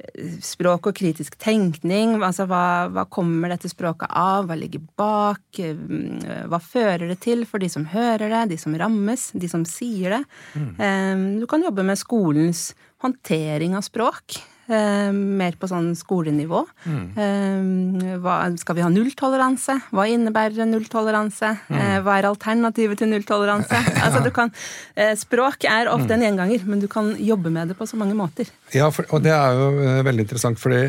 eh, 0.00 0.38
språk 0.40 0.88
og 0.88 0.96
kritisk 0.96 1.36
tenkning. 1.36 2.16
altså 2.24 2.46
hva, 2.48 2.88
hva, 2.88 3.04
kommer 3.12 3.52
dette 3.52 3.68
språket 3.68 4.08
av? 4.08 4.48
Hva 4.48 4.56
ligger 4.56 4.86
bak? 4.96 5.60
Hva 5.60 6.62
fører 6.64 7.12
det 7.12 7.18
til 7.26 7.44
for 7.44 7.60
de 7.60 7.68
som 7.68 7.84
hører 7.92 8.32
det, 8.32 8.46
de 8.54 8.60
som 8.64 8.72
rammes, 8.72 9.28
de 9.36 9.50
som 9.52 9.66
sier 9.68 10.16
det? 10.16 10.22
Mm. 10.54 10.72
Um, 10.80 11.26
du 11.42 11.46
kan 11.50 11.68
jobbe 11.68 11.84
med 11.84 12.00
skolens 12.00 12.70
håndtering 13.04 13.76
av 13.76 13.84
språk. 13.84 14.40
Eh, 14.70 15.10
mer 15.10 15.56
på 15.58 15.66
sånn 15.66 15.88
skolenivå. 15.98 16.60
Mm. 16.86 17.06
Eh, 17.18 18.12
hva, 18.22 18.36
skal 18.60 18.76
vi 18.78 18.84
ha 18.84 18.90
nulltoleranse? 18.92 19.74
Hva 19.90 20.04
innebærer 20.06 20.68
nulltoleranse? 20.70 21.50
Mm. 21.66 21.80
Eh, 21.80 21.96
hva 22.06 22.18
er 22.20 22.28
alternativet 22.28 23.00
til 23.02 23.10
nulltoleranse? 23.10 23.80
altså, 24.04 24.22
kan, 24.34 24.54
språk 25.18 25.66
er 25.66 25.90
ofte 25.90 26.14
en 26.14 26.22
gjenganger, 26.22 26.62
men 26.70 26.84
du 26.84 26.86
kan 26.92 27.10
jobbe 27.18 27.50
med 27.50 27.72
det 27.72 27.78
på 27.80 27.88
så 27.90 27.98
mange 27.98 28.14
måter. 28.14 28.52
Ja, 28.70 28.92
for, 28.94 29.08
og 29.10 29.24
det 29.26 29.34
er 29.34 29.58
jo 29.58 29.70
veldig 30.06 30.28
interessant, 30.28 30.60
fordi 30.62 30.84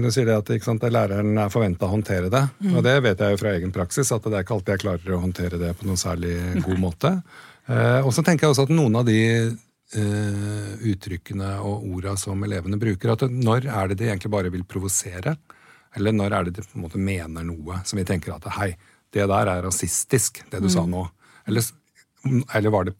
du 0.00 0.08
sier 0.14 0.30
det 0.30 0.40
at 0.40 0.52
sant, 0.64 0.84
læreren 0.88 1.36
er 1.36 1.52
forventa 1.52 1.84
å 1.84 1.92
håndtere 1.92 2.32
det. 2.32 2.46
Mm. 2.64 2.76
Og 2.78 2.86
det 2.86 3.00
vet 3.04 3.20
jeg 3.20 3.34
jo 3.34 3.42
fra 3.42 3.52
egen 3.58 3.74
praksis, 3.74 4.12
at 4.16 4.24
det 4.24 4.38
er 4.38 4.46
ikke 4.46 4.56
alltid 4.56 4.78
jeg 4.78 4.86
klarer 4.86 5.16
å 5.16 5.24
håndtere 5.26 5.60
det 5.60 5.74
på 5.76 5.90
noen 5.90 6.00
særlig 6.00 6.38
god 6.64 6.80
måte. 6.86 7.18
Eh, 7.64 8.00
og 8.04 8.12
så 8.12 8.24
tenker 8.24 8.44
jeg 8.44 8.52
også 8.52 8.66
at 8.66 8.74
noen 8.74 8.98
av 9.00 9.06
de 9.08 9.18
uttrykkene 9.94 11.50
og 11.62 11.84
orda 11.94 12.16
som 12.18 12.40
elevene 12.42 12.78
bruker. 12.80 13.12
At 13.12 13.26
når 13.30 13.68
er 13.68 13.92
det 13.92 13.98
de 14.00 14.08
egentlig 14.08 14.32
bare 14.32 14.50
vil 14.50 14.64
provosere? 14.66 15.36
Eller 15.94 16.14
når 16.14 16.34
er 16.34 16.48
det 16.48 16.56
de 16.56 16.64
på 16.66 16.78
en 16.78 16.86
måte 16.86 16.98
mener 16.98 17.46
noe 17.46 17.78
som 17.86 18.00
vi 18.00 18.06
tenker 18.08 18.34
at 18.34 18.48
hei, 18.56 18.72
det 19.14 19.26
der 19.30 19.50
er 19.50 19.62
rasistisk, 19.62 20.42
det 20.50 20.58
du 20.58 20.66
mm. 20.66 20.74
sa 20.74 20.86
nå. 20.90 21.04
Eller, 21.46 21.66
eller, 22.26 22.70
var 22.74 22.88
det 22.88 22.96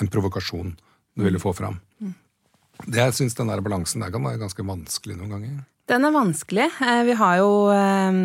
en 0.00 0.08
provokasjon 0.08 0.72
du 0.78 1.24
ville 1.26 1.42
få 1.42 1.52
fram? 1.56 1.76
Mm. 2.00 2.14
Det, 2.86 3.00
jeg 3.02 3.16
syns 3.18 3.36
den 3.36 3.50
der 3.52 3.64
balansen 3.64 4.04
der 4.04 4.14
kan 4.14 4.24
være 4.24 4.40
ganske 4.40 4.64
vanskelig 4.64 5.18
noen 5.18 5.34
ganger. 5.34 5.58
Den 5.88 6.04
er 6.04 6.12
vanskelig. 6.12 6.66
Eh, 6.84 7.02
vi 7.08 7.14
har 7.16 7.38
jo 7.40 7.52
eh, 7.72 8.16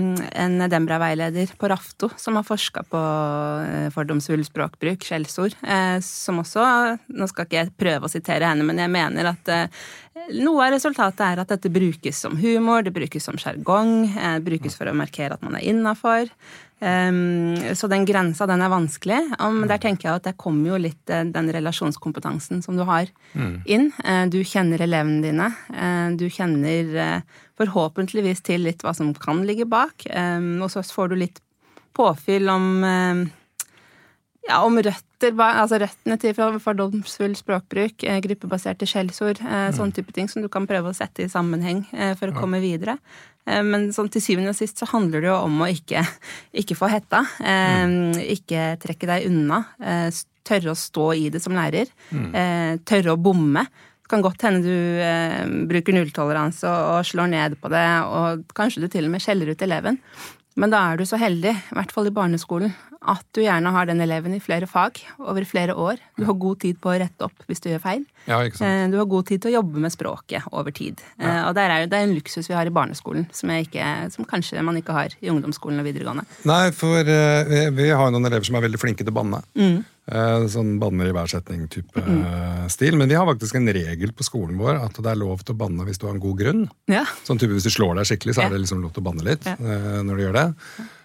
en 0.43 0.63
Dembra-veileder 0.67 1.53
på 1.59 1.69
Rafto 1.71 2.09
som 2.19 2.35
har 2.35 2.43
forska 2.43 2.83
på 2.91 3.03
eh, 3.63 3.87
fordomsfull 3.93 4.43
språkbruk, 4.43 5.05
skjellsord, 5.07 5.55
som 6.03 6.41
også 6.41 6.65
Nå 7.13 7.27
skal 7.31 7.47
ikke 7.47 7.61
jeg 7.61 7.71
prøve 7.79 8.09
å 8.09 8.11
sitere 8.11 8.49
henne, 8.49 8.65
men 8.67 8.81
jeg 8.81 8.91
mener 8.91 9.29
at 9.31 9.51
noe 10.33 10.65
av 10.65 10.73
resultatet 10.75 11.23
er 11.25 11.41
at 11.41 11.53
dette 11.53 11.71
brukes 11.73 12.19
som 12.25 12.35
humor, 12.39 12.83
det 12.83 12.93
brukes 12.95 13.25
som 13.25 13.39
sjargong, 13.39 14.11
brukes 14.43 14.75
for 14.77 14.89
å 14.89 14.95
markere 14.97 15.37
at 15.37 15.43
man 15.45 15.57
er 15.57 15.65
innafor. 15.71 16.29
Um, 16.83 17.55
så 17.77 17.87
den 17.87 18.03
grensa, 18.07 18.47
den 18.49 18.63
er 18.63 18.71
vanskelig. 18.71 19.19
Der 19.69 19.81
tenker 19.81 20.09
jeg 20.09 20.19
at 20.19 20.27
det 20.27 20.35
kommer 20.41 20.73
jo 20.73 20.81
litt 20.83 21.07
den 21.07 21.51
relasjonskompetansen 21.55 22.63
som 22.65 22.79
du 22.79 22.83
har, 22.87 23.11
mm. 23.33 23.55
inn. 23.65 23.89
Du 24.33 24.41
kjenner 24.47 24.83
elevene 24.83 25.23
dine. 25.23 25.49
Du 26.19 26.27
kjenner 26.27 27.23
forhåpentligvis 27.63 28.43
til 28.45 28.67
litt 28.67 28.83
hva 28.85 28.93
som 28.97 29.13
kan 29.15 29.41
ligge 29.47 29.65
bak. 29.69 30.05
Og 30.11 30.67
så 30.71 30.83
får 30.85 31.13
du 31.13 31.17
litt 31.23 31.41
påfyll 31.97 32.51
om 32.51 32.67
ja, 34.43 34.57
om 34.59 34.75
røtter, 34.75 35.33
altså 35.39 35.79
røttene 35.79 36.17
til 36.19 36.33
fordomsfull 36.35 37.35
språkbruk, 37.39 38.03
gruppebaserte 38.25 38.87
skjellsord, 38.89 39.39
mm. 39.39 39.75
sånne 39.77 39.95
type 39.95 40.11
ting 40.15 40.27
som 40.27 40.43
du 40.43 40.49
kan 40.51 40.67
prøve 40.67 40.91
å 40.91 40.97
sette 40.97 41.23
i 41.23 41.31
sammenheng 41.31 41.85
for 42.19 42.29
å 42.29 42.35
komme 42.35 42.59
videre. 42.63 42.97
Eh, 43.49 43.63
men 43.65 43.89
sånn, 43.95 44.11
til 44.11 44.23
syvende 44.23 44.53
og 44.53 44.57
sist 44.57 44.79
så 44.79 44.87
handler 44.93 45.23
det 45.23 45.31
jo 45.31 45.39
om 45.45 45.63
å 45.63 45.69
ikke, 45.71 46.03
ikke 46.63 46.77
få 46.79 46.89
hetta. 46.91 47.23
Mm. 47.39 48.13
Ikke 48.35 48.73
trekke 48.83 49.09
deg 49.09 49.27
unna. 49.29 49.63
Eh, 49.79 50.09
tørre 50.43 50.73
å 50.73 50.79
stå 50.79 51.09
i 51.15 51.27
det 51.31 51.39
som 51.43 51.55
lærer. 51.55 51.91
Mm. 52.11 52.79
Tørre 52.83 53.13
å 53.13 53.19
bomme. 53.19 53.63
Det 54.03 54.11
kan 54.11 54.23
godt 54.23 54.43
hende 54.43 54.61
du 54.65 54.99
eh, 54.99 55.43
bruker 55.69 55.95
nulltoleranse 55.95 56.67
og, 56.67 56.87
og, 56.97 57.05
slår 57.07 57.29
ned 57.31 57.59
på 57.61 57.71
det, 57.71 57.87
og 58.03 58.47
kanskje 58.57 58.83
du 58.83 58.89
til 58.91 59.07
og 59.07 59.13
med 59.13 59.23
skjeller 59.23 59.53
ut 59.53 59.63
eleven. 59.63 59.99
Men 60.59 60.73
da 60.73 60.81
er 60.91 60.99
du 60.99 61.05
så 61.09 61.17
heldig, 61.17 61.53
i 61.55 61.77
hvert 61.77 61.93
fall 61.93 62.09
i 62.09 62.13
barneskolen, 62.13 62.73
at 63.09 63.23
du 63.35 63.41
gjerne 63.43 63.71
har 63.73 63.87
den 63.89 64.03
eleven 64.03 64.35
i 64.35 64.41
flere 64.43 64.67
fag 64.69 64.99
over 65.19 65.43
flere 65.47 65.73
år. 65.75 65.97
Du 66.19 66.23
har 66.27 66.37
god 66.39 66.59
tid 66.61 66.77
på 66.83 66.91
å 66.91 66.97
rette 67.01 67.25
opp 67.25 67.47
hvis 67.49 67.63
du 67.63 67.69
gjør 67.71 67.81
feil. 67.83 68.03
Ja. 68.29 68.37
Eh, 68.45 68.83
du 68.91 68.99
har 68.99 69.09
god 69.09 69.27
tid 69.31 69.43
til 69.43 69.51
å 69.51 69.55
jobbe 69.57 69.81
med 69.83 69.95
språket 69.95 70.45
over 70.51 70.75
tid. 70.75 71.01
Ja. 71.17 71.25
Eh, 71.25 71.39
og 71.49 71.59
er, 71.59 71.87
det 71.89 71.97
er 71.97 72.05
en 72.05 72.15
luksus 72.15 72.47
vi 72.51 72.55
har 72.55 72.69
i 72.69 72.75
barneskolen, 72.75 73.25
som, 73.35 73.51
ikke, 73.55 73.87
som, 74.13 74.27
kanskje 74.29 74.63
man 74.63 74.79
ikke 74.79 74.95
har 74.95 75.17
i 75.19 75.31
ungdomsskolen 75.33 75.81
og 75.81 75.89
videregående. 75.89 76.27
Nei, 76.47 76.67
for 76.75 77.01
vi, 77.07 77.63
vi 77.79 77.89
har 77.91 78.13
noen 78.13 78.29
elever 78.29 78.47
som 78.47 78.59
er 78.59 78.67
veldig 78.67 78.83
flinke 78.83 79.03
til 79.03 79.15
å 79.15 79.19
banne. 79.19 79.41
Mm. 79.57 79.81
Uh, 80.03 80.43
sånn 80.51 80.73
banner 80.81 81.07
i 81.07 81.13
hver 81.15 81.29
setning-type 81.31 82.01
mm. 82.03 82.65
stil. 82.73 82.97
Men 82.99 83.07
vi 83.11 83.15
har 83.15 83.27
faktisk 83.29 83.55
en 83.55 83.71
regel 83.75 84.11
på 84.11 84.25
skolen 84.27 84.57
vår 84.59 84.81
at 84.81 84.99
det 84.99 85.13
er 85.13 85.21
lov 85.21 85.45
til 85.45 85.55
å 85.55 85.61
banne 85.61 85.85
hvis 85.87 86.01
du 86.01 86.09
har 86.09 86.17
en 86.17 86.23
god 86.23 86.41
grunn. 86.41 86.65
Ja. 86.91 87.05
Sånn 87.23 87.39
type 87.39 87.55
Hvis 87.55 87.69
du 87.69 87.71
slår 87.71 87.95
deg 87.99 88.09
skikkelig, 88.09 88.35
så 88.35 88.43
er 88.47 88.51
det 88.51 88.59
liksom 88.65 88.83
lov 88.83 88.91
til 88.95 89.05
å 89.05 89.07
banne 89.07 89.23
litt 89.23 89.47
når 89.63 90.11
du 90.11 90.25
gjør 90.25 90.37
det. 90.41 90.47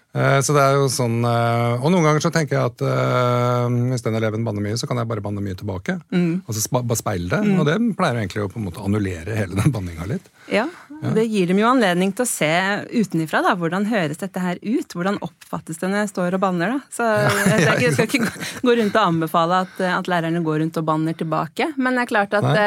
Eh, 0.09 0.39
så 0.41 0.55
det 0.55 0.61
er 0.63 0.73
jo 0.79 0.87
sånn, 0.89 1.19
eh, 1.21 1.83
Og 1.83 1.91
noen 1.93 2.07
ganger 2.07 2.23
så 2.23 2.31
tenker 2.33 2.57
jeg 2.57 2.71
at 2.71 2.81
uh, 2.81 3.69
hvis 3.69 4.01
den 4.01 4.17
eleven 4.17 4.41
banner 4.45 4.63
mye, 4.65 4.77
så 4.79 4.87
kan 4.89 4.97
jeg 4.97 5.09
bare 5.09 5.21
banne 5.21 5.43
mye 5.45 5.57
tilbake. 5.57 5.99
Mm. 6.09 6.41
Altså 6.49 6.65
bare 6.79 6.97
speile 6.97 7.29
det. 7.29 7.41
Mm. 7.45 7.59
Og 7.61 7.67
det 7.67 7.77
pleier 7.99 8.17
egentlig 8.17 8.41
å 8.41 8.49
på 8.49 8.57
en 8.57 8.65
måte 8.65 8.81
annullere 8.81 9.37
hele 9.37 9.59
den 9.59 9.73
banninga 9.73 10.07
litt. 10.09 10.25
Ja, 10.49 10.65
ja, 10.89 11.11
Det 11.13 11.27
gir 11.29 11.51
dem 11.51 11.61
jo 11.61 11.67
anledning 11.69 12.09
til 12.15 12.25
å 12.25 12.29
se 12.29 12.49
utenifra 12.89 13.43
da, 13.45 13.53
hvordan 13.59 13.85
høres 13.91 14.17
dette 14.19 14.41
her 14.41 14.57
ut. 14.63 14.95
Hvordan 14.97 15.19
oppfattes 15.25 15.77
det 15.77 15.91
når 15.91 16.03
jeg 16.03 16.11
står 16.15 16.39
og 16.39 16.43
banner. 16.47 16.73
da. 16.73 16.79
Så 16.93 17.05
Jeg, 17.49 17.61
jeg, 17.61 17.77
jeg 17.85 17.93
skal 17.95 18.09
ikke 18.09 18.65
gå 18.65 18.75
rundt 18.81 18.97
og 18.97 19.03
anbefale 19.03 19.61
at, 19.67 19.77
at, 19.91 20.09
lærerne 20.09 20.41
går 20.45 20.63
rundt 20.63 20.81
og 20.81 20.89
banner 20.89 21.17
tilbake. 21.17 21.69
Men 21.77 21.97
det 21.97 22.07
er 22.07 22.11
klart 22.15 22.35
at 22.39 22.49
Nei, 22.49 22.65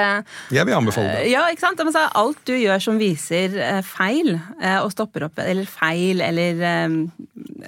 Jeg 0.54 0.68
vil 0.68 0.78
anbefale 0.78 1.18
det. 1.18 1.26
Ja, 1.32 1.42
ikke 1.50 1.66
sant? 1.66 1.82
Men 1.82 1.94
så 1.94 2.06
alt 2.22 2.40
du 2.46 2.54
gjør 2.54 2.86
som 2.86 3.02
viser 3.02 3.58
feil, 3.86 4.36
og 4.78 4.90
stopper 4.94 5.26
opp, 5.26 5.42
eller 5.42 5.66
feil, 5.68 6.22
eller 6.22 6.62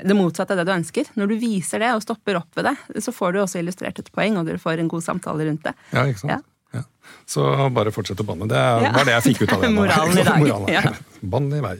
det 0.05 0.17
motsatte 0.17 0.55
av 0.55 0.61
det 0.61 0.67
du 0.69 0.75
ønsker. 0.77 1.13
Når 1.19 1.31
du 1.31 1.37
viser 1.43 1.83
det 1.85 1.93
og 1.97 2.03
stopper 2.05 2.41
opp 2.41 2.59
ved 2.59 2.71
det, 2.71 3.03
så 3.05 3.15
får 3.15 3.35
du 3.35 3.43
også 3.45 3.61
illustrert 3.63 4.01
et 4.01 4.11
poeng, 4.15 4.41
og 4.41 4.49
du 4.49 4.59
får 4.61 4.83
en 4.83 4.91
god 4.91 5.05
samtale 5.07 5.49
rundt 5.49 5.65
det. 5.67 5.75
Ja, 5.93 6.07
ikke 6.11 6.25
sant? 6.25 6.37
Ja. 6.37 6.43
Ja. 6.75 6.83
Så 7.27 7.45
bare 7.71 7.93
fortsett 7.95 8.19
å 8.21 8.27
banne. 8.27 8.49
Det 8.51 8.59
var 8.59 9.07
det 9.07 9.15
jeg 9.15 9.27
fikk 9.29 9.45
ut 9.45 9.55
av 9.55 9.63
det. 9.63 9.71
Moralen 9.79 10.19
i 10.19 10.25
dag. 10.27 10.41
Moralen. 10.43 10.73
Ja. 10.75 10.95
Bann 11.35 11.47
i 11.55 11.61
vei. 11.65 11.77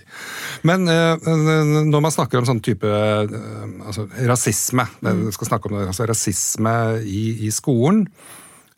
Men 0.69 0.87
uh, 0.89 1.33
når 1.91 2.05
man 2.07 2.15
snakker 2.15 2.41
om 2.41 2.47
sånn 2.49 2.63
type 2.65 2.89
uh, 2.89 3.35
altså, 3.89 4.07
rasisme, 4.31 4.87
mm. 5.03 5.27
skal 5.35 5.51
snakke 5.51 5.71
om 5.71 5.77
det, 5.79 5.89
altså, 5.91 6.07
rasisme 6.09 6.77
i, 7.03 7.25
i 7.49 7.53
skolen 7.55 8.07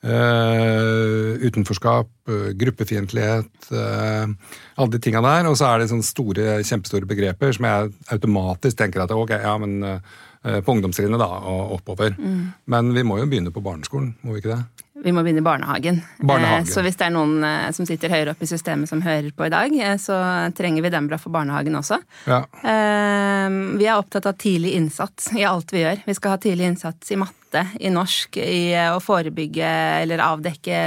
Uh, 0.05 1.35
utenforskap, 1.41 2.11
uh, 2.29 2.51
gruppefiendtlighet, 2.55 3.49
uh, 3.73 4.29
alle 4.77 4.93
de 4.93 5.01
tinga 5.03 5.23
der. 5.25 5.49
Og 5.49 5.57
så 5.59 5.71
er 5.71 5.83
det 5.83 5.89
sånne 5.91 6.07
store, 6.07 6.59
kjempestore 6.69 7.09
begreper 7.09 7.57
som 7.57 7.67
jeg 7.67 7.93
automatisk 8.15 8.79
tenker 8.79 9.03
at 9.03 9.15
ok, 9.17 9.35
ja, 9.41 9.57
men 9.63 10.01
på 10.47 10.77
ungdomstrinnet 10.77 11.19
da, 11.19 11.27
og 11.51 11.73
oppover. 11.81 12.13
Mm. 12.15 12.43
Men 12.71 12.93
vi 12.95 13.03
må 13.03 13.17
jo 13.19 13.25
begynne 13.27 13.51
på 13.51 13.65
barneskolen, 13.65 14.13
må 14.23 14.37
vi 14.37 14.45
ikke 14.45 14.53
det? 14.53 14.86
Vi 15.05 15.13
må 15.13 15.23
begynne 15.23 15.43
i 15.43 15.47
barnehagen. 15.47 16.01
barnehagen. 16.19 16.67
Så 16.71 16.83
hvis 16.85 16.97
det 16.99 17.07
er 17.09 17.15
noen 17.15 17.45
som 17.77 17.87
sitter 17.89 18.13
høyere 18.13 18.33
oppe 18.33 18.47
i 18.47 18.51
systemet 18.51 18.91
som 18.91 19.03
hører 19.05 19.29
på 19.37 19.47
i 19.47 19.53
dag, 19.53 19.75
så 20.01 20.17
trenger 20.57 20.87
vi 20.87 20.93
dem 20.95 21.09
bra 21.11 21.19
for 21.21 21.35
barnehagen 21.35 21.77
også. 21.77 21.99
Ja. 22.25 22.41
Vi 22.57 23.87
er 23.87 23.95
opptatt 23.95 24.27
av 24.31 24.39
tidlig 24.41 24.73
innsats 24.79 25.29
i 25.37 25.45
alt 25.47 25.75
vi 25.75 25.85
gjør. 25.85 26.01
Vi 26.07 26.17
skal 26.17 26.35
ha 26.35 26.41
tidlig 26.41 26.71
innsats 26.73 27.13
i 27.13 27.21
matte 27.21 27.67
i 27.81 27.93
norsk 27.93 28.41
i 28.43 28.61
å 28.89 29.01
forebygge 29.05 29.73
eller 30.03 30.25
avdekke 30.25 30.83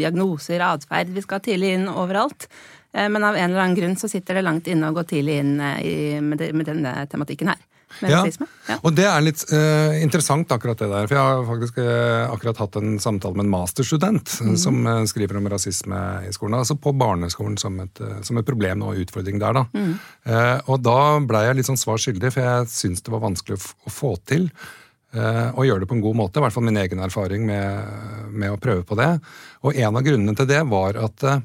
diagnoser, 0.00 0.64
atferd. 0.64 1.12
Vi 1.12 1.24
skal 1.24 1.44
tidlig 1.44 1.76
inn 1.76 1.90
overalt. 1.92 2.48
Eh, 2.92 3.08
men 3.08 3.24
av 3.24 3.36
en 3.36 3.50
eller 3.50 3.60
annen 3.60 3.76
grunn 3.76 3.96
så 3.96 4.08
sitter 4.08 4.34
det 4.38 4.46
langt 4.46 4.68
inne 4.68 4.90
å 4.90 4.96
gå 4.96 5.04
tidlig 5.08 5.38
inn 5.42 5.60
eh, 5.60 5.82
i, 5.82 5.96
med, 6.20 6.38
de, 6.38 6.52
med, 6.52 6.68
denne 6.68 6.94
tematikken 7.10 7.52
her. 7.52 7.60
Ja. 8.00 8.22
ja. 8.68 8.76
og 8.80 8.94
det 8.96 9.06
er 9.08 9.24
litt 9.24 9.44
uh, 9.52 9.94
interessant, 10.02 10.50
akkurat 10.54 10.80
det 10.80 10.88
der. 10.90 11.08
For 11.10 11.18
jeg 11.18 11.28
har 11.28 11.46
faktisk 11.48 11.80
uh, 11.82 12.32
akkurat 12.32 12.62
hatt 12.64 12.78
en 12.80 12.98
samtale 13.02 13.38
med 13.38 13.46
en 13.46 13.54
masterstudent 13.54 14.36
mm. 14.42 14.54
som 14.60 14.80
uh, 14.88 15.02
skriver 15.10 15.40
om 15.40 15.48
rasisme 15.52 16.02
i 16.28 16.34
skolen. 16.34 16.58
Altså 16.60 16.78
på 16.80 16.94
barneskolen 16.96 17.58
som 17.60 17.80
et, 17.84 18.04
som 18.26 18.40
et 18.40 18.48
problem 18.48 18.86
og 18.86 19.00
utfordring 19.02 19.40
der, 19.42 19.60
da. 19.62 19.66
Mm. 19.72 19.96
og 20.70 20.78
da 20.84 20.98
blei 21.26 21.46
jeg 21.46 21.58
litt 21.58 21.68
sånn 21.68 21.80
svar 21.80 22.00
skyldig, 22.00 22.30
for 22.34 22.44
jeg 22.44 22.70
syns 22.72 23.04
det 23.04 23.12
var 23.12 23.22
vanskelig 23.24 23.58
å, 23.58 23.74
å 23.88 23.92
få 23.92 24.14
til. 24.28 24.48
Eh, 25.12 25.48
og 25.52 25.66
gjøre 25.66 25.84
det 25.84 25.88
på 25.90 25.96
en 25.98 26.04
god 26.04 26.16
måte. 26.16 26.40
I 26.40 26.44
hvert 26.46 26.54
fall 26.54 26.64
min 26.64 26.80
egen 26.80 27.02
erfaring 27.04 27.44
med, 27.44 27.96
med, 28.32 28.54
å 28.54 28.60
prøve 28.60 28.84
på 28.88 28.96
det. 28.96 29.10
Og 29.66 29.76
en 29.76 29.98
av 29.98 30.04
grunnene 30.06 30.34
til 30.38 30.48
det 30.48 30.62
var 30.70 30.96
at 31.00 31.26
eh, 31.28 31.42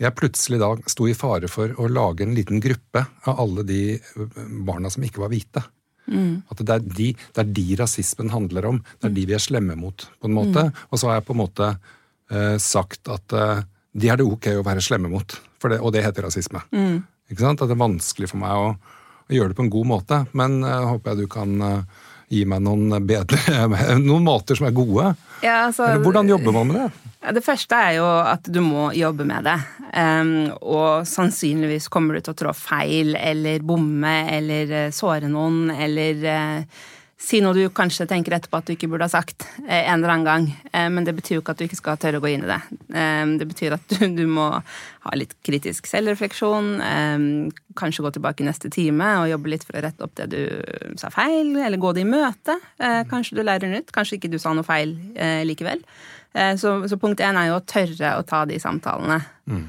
jeg 0.00 0.16
plutselig 0.16 0.60
da 0.62 0.70
sto 0.88 1.06
i 1.08 1.16
fare 1.16 1.48
for 1.50 1.74
å 1.80 1.88
lage 1.90 2.24
en 2.24 2.32
liten 2.36 2.60
gruppe 2.62 3.04
av 3.28 3.42
alle 3.42 3.64
de 3.68 3.82
eh, 3.98 4.40
barna 4.66 4.90
som 4.92 5.04
ikke 5.04 5.22
var 5.22 5.32
hvite. 5.32 5.62
Mm. 6.10 6.40
At 6.50 6.62
det 6.64 6.74
er, 6.74 6.86
de, 6.86 7.08
det 7.14 7.42
er, 7.42 7.50
de, 7.58 7.66
rasismen 7.78 8.32
handler 8.32 8.70
om. 8.72 8.80
Det 8.98 9.10
er 9.10 9.16
de 9.18 9.26
vi 9.28 9.36
er 9.36 9.42
slemme 9.42 9.76
mot, 9.78 10.06
på 10.20 10.30
en 10.30 10.36
måte. 10.36 10.66
Mm. 10.70 10.80
Og 10.90 11.00
så 11.00 11.10
har 11.10 11.20
jeg 11.20 11.26
på 11.28 11.36
en 11.36 11.42
måte 11.42 11.68
eh, 11.70 12.56
sagt 12.62 13.12
at 13.12 13.36
eh, 13.36 13.64
de 14.00 14.10
er 14.10 14.20
det 14.20 14.26
ok 14.26 14.52
å 14.56 14.66
være 14.66 14.84
slemme 14.84 15.10
mot, 15.12 15.36
det, 15.66 15.80
og 15.80 15.92
det 15.94 16.04
heter 16.06 16.26
rasisme. 16.28 16.62
Mm. 16.72 17.02
Ikke 17.30 17.44
sant? 17.44 17.60
At 17.60 17.70
det 17.70 17.76
er 17.76 17.84
vanskelig 17.84 18.30
for 18.32 18.42
meg 18.42 18.56
å, 18.56 18.72
å, 18.72 19.34
gjøre 19.36 19.52
det 19.52 19.60
på 19.60 19.66
en 19.66 19.74
god 19.76 19.92
måte. 19.92 20.22
Men 20.32 20.62
eh, 20.64 20.88
håper 20.94 21.12
jeg 21.12 21.26
du 21.26 21.30
kan 21.36 21.54
gi 22.30 22.44
meg 22.46 22.62
noen 22.62 22.94
bedre 23.04 23.66
Noen 23.98 24.22
måter 24.22 24.54
som 24.54 24.68
er 24.68 24.74
gode? 24.74 25.12
Ja, 25.42 25.66
altså, 25.66 25.88
Eller 25.90 26.04
hvordan 26.04 26.30
jobber 26.30 26.54
man 26.54 26.70
med 26.70 26.78
det? 26.78 27.09
Det 27.20 27.42
første 27.44 27.76
er 27.76 27.98
jo 27.98 28.06
at 28.08 28.46
du 28.48 28.62
må 28.64 28.86
jobbe 28.96 29.26
med 29.28 29.44
det. 29.44 29.58
Og 30.64 31.04
sannsynligvis 31.08 31.90
kommer 31.92 32.16
du 32.16 32.24
til 32.24 32.32
å 32.32 32.38
trå 32.38 32.54
feil 32.56 33.12
eller 33.18 33.60
bomme 33.66 34.14
eller 34.32 34.72
uh, 34.72 34.94
såre 34.94 35.28
noen 35.28 35.68
eller 35.74 36.24
uh, 36.24 36.80
si 37.20 37.40
noe 37.44 37.52
du 37.54 37.66
kanskje 37.74 38.06
tenker 38.08 38.34
etterpå 38.36 38.58
at 38.60 38.68
du 38.68 38.74
ikke 38.74 38.88
burde 38.90 39.04
ha 39.04 39.12
sagt 39.12 39.44
eh, 39.66 39.84
en 39.84 39.98
eller 39.98 40.14
annen 40.14 40.26
gang. 40.26 40.46
Eh, 40.72 40.88
men 40.92 41.04
det 41.06 41.14
betyr 41.18 41.36
jo 41.36 41.42
ikke 41.42 41.54
at 41.54 41.60
du 41.60 41.66
ikke 41.66 41.78
skal 41.78 41.98
tørre 42.00 42.20
å 42.20 42.24
gå 42.24 42.30
inn 42.32 42.46
i 42.46 42.48
det. 42.48 42.60
Eh, 42.96 43.24
det 43.40 43.48
betyr 43.50 43.76
at 43.76 43.84
du, 43.92 44.06
du 44.16 44.24
må 44.30 44.48
ha 45.00 45.16
litt 45.16 45.32
kritisk 45.46 45.88
selvrefleksjon, 45.88 46.74
kanskje 47.78 48.02
gå 48.04 48.10
tilbake 48.12 48.44
i 48.44 48.48
neste 48.48 48.68
time 48.72 49.06
og 49.22 49.30
jobbe 49.30 49.52
litt 49.54 49.64
for 49.64 49.78
å 49.78 49.84
rette 49.86 50.04
opp 50.04 50.12
det 50.18 50.26
du 50.34 50.42
sa 51.00 51.08
feil, 51.14 51.54
eller 51.56 51.80
gå 51.80 51.94
det 51.96 52.04
i 52.04 52.08
møte. 52.10 52.58
Kanskje 53.08 53.38
du 53.38 53.40
lærer 53.40 53.72
nytt, 53.72 53.94
kanskje 53.96 54.18
ikke 54.18 54.28
du 54.28 54.36
sa 54.42 54.52
noe 54.52 54.66
feil 54.66 54.92
likevel. 55.48 55.80
Så, 56.30 56.72
så 56.86 56.96
punkt 57.00 57.18
én 57.26 57.34
er 57.34 57.48
jo 57.48 57.56
å 57.58 57.64
tørre 57.66 58.12
å 58.14 58.22
ta 58.22 58.44
de 58.46 58.54
samtalene. 58.62 59.16
Mm. 59.50 59.64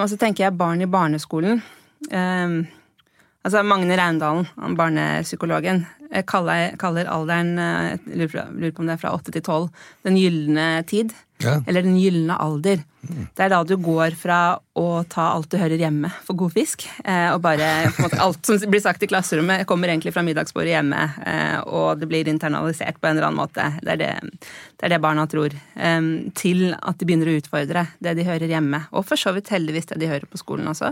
Og 0.00 0.06
så 0.08 0.16
tenker 0.16 0.46
jeg 0.46 0.56
barn 0.56 0.80
i 0.80 0.88
barneskolen. 0.88 1.60
Altså 2.08 3.60
Magne 3.68 3.98
Raundalen, 4.00 4.48
barnepsykologen, 4.78 5.82
eh, 6.12 6.24
kaller, 6.26 6.76
kaller 6.80 7.10
alderen 7.10 7.56
jeg 7.58 8.18
lurer 8.24 8.74
på 8.74 8.84
om 8.84 8.90
det 8.90 8.98
er 8.98 9.02
fra 9.02 9.14
8 9.16 9.34
til 9.34 9.44
tolv, 9.44 9.88
den 10.06 10.18
gylne 10.20 10.68
tid. 10.88 11.14
Ja. 11.38 11.60
Eller 11.66 11.82
den 11.82 11.98
gylne 11.98 12.34
alder. 12.34 12.80
Mm. 13.06 13.26
Det 13.34 13.44
er 13.44 13.52
da 13.52 13.60
du 13.62 13.76
går 13.78 14.16
fra 14.18 14.58
å 14.78 14.86
ta 15.06 15.28
alt 15.30 15.46
du 15.52 15.56
hører 15.60 15.78
hjemme 15.78 16.10
for 16.26 16.34
god 16.38 16.50
fisk, 16.56 16.82
eh, 17.04 17.28
og 17.30 17.40
bare 17.44 17.68
måte, 17.94 18.18
Alt 18.18 18.46
som 18.46 18.58
blir 18.70 18.82
sagt 18.82 19.02
i 19.06 19.08
klasserommet, 19.10 19.62
kommer 19.70 19.90
egentlig 19.90 20.10
fra 20.14 20.24
middagsbordet 20.26 20.72
hjemme, 20.72 21.04
eh, 21.22 21.60
og 21.62 22.00
det 22.00 22.08
blir 22.10 22.30
internalisert 22.30 22.98
på 22.98 23.06
en 23.06 23.16
eller 23.16 23.28
annen 23.28 23.38
måte. 23.38 23.68
Det 23.84 23.94
er 23.94 24.00
det, 24.02 24.10
det, 24.40 24.82
er 24.82 24.94
det 24.94 25.00
barna 25.02 25.28
tror. 25.30 25.54
Eh, 25.54 26.08
til 26.38 26.74
at 26.74 26.98
de 26.98 27.06
begynner 27.06 27.30
å 27.30 27.36
utfordre 27.38 27.86
det 28.02 28.16
de 28.18 28.26
hører 28.26 28.50
hjemme, 28.50 28.82
og 28.90 29.06
for 29.06 29.20
så 29.20 29.34
vidt 29.36 29.52
heldigvis 29.54 29.92
det 29.92 30.00
de 30.02 30.10
hører 30.10 30.26
på 30.26 30.42
skolen 30.42 30.70
også. 30.74 30.90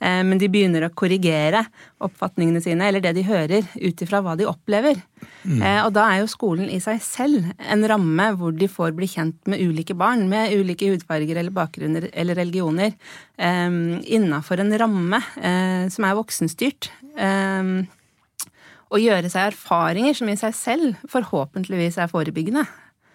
Eh, 0.00 0.20
men 0.28 0.36
de 0.42 0.52
begynner 0.52 0.84
å 0.84 0.92
korrigere 0.92 1.64
oppfatningene 2.04 2.60
sine, 2.64 2.90
eller 2.90 3.04
det 3.04 3.16
de 3.16 3.24
hører, 3.24 3.64
ut 3.80 4.04
ifra 4.04 4.20
hva 4.20 4.36
de 4.36 4.44
opplever. 4.48 4.65
Mm. 5.46 5.60
og 5.86 5.92
da 5.94 6.04
er 6.10 6.20
jo 6.24 6.30
skolen 6.30 6.66
i 6.72 6.80
seg 6.82 6.98
selv 7.04 7.44
en 7.62 7.84
ramme 7.86 8.24
hvor 8.34 8.54
de 8.56 8.66
får 8.66 8.96
bli 8.96 9.06
kjent 9.06 9.36
med 9.46 9.62
ulike 9.62 9.94
barn 9.94 10.24
med 10.30 10.50
ulike 10.58 10.88
hudfarger 10.90 11.38
eller 11.38 11.54
bakgrunner 11.54 12.08
eller 12.10 12.38
religioner 12.40 12.90
eh, 12.90 13.76
innafor 14.16 14.64
en 14.64 14.74
ramme 14.82 15.22
eh, 15.38 15.86
som 15.92 16.08
er 16.08 16.18
voksenstyrt. 16.18 16.90
Eh, 17.14 17.70
og 18.86 19.02
gjøre 19.02 19.30
seg 19.30 19.50
erfaringer 19.50 20.16
som 20.16 20.28
i 20.30 20.38
seg 20.38 20.54
selv 20.54 21.06
forhåpentligvis 21.10 21.98
er 22.02 22.10
forebyggende. 22.10 22.66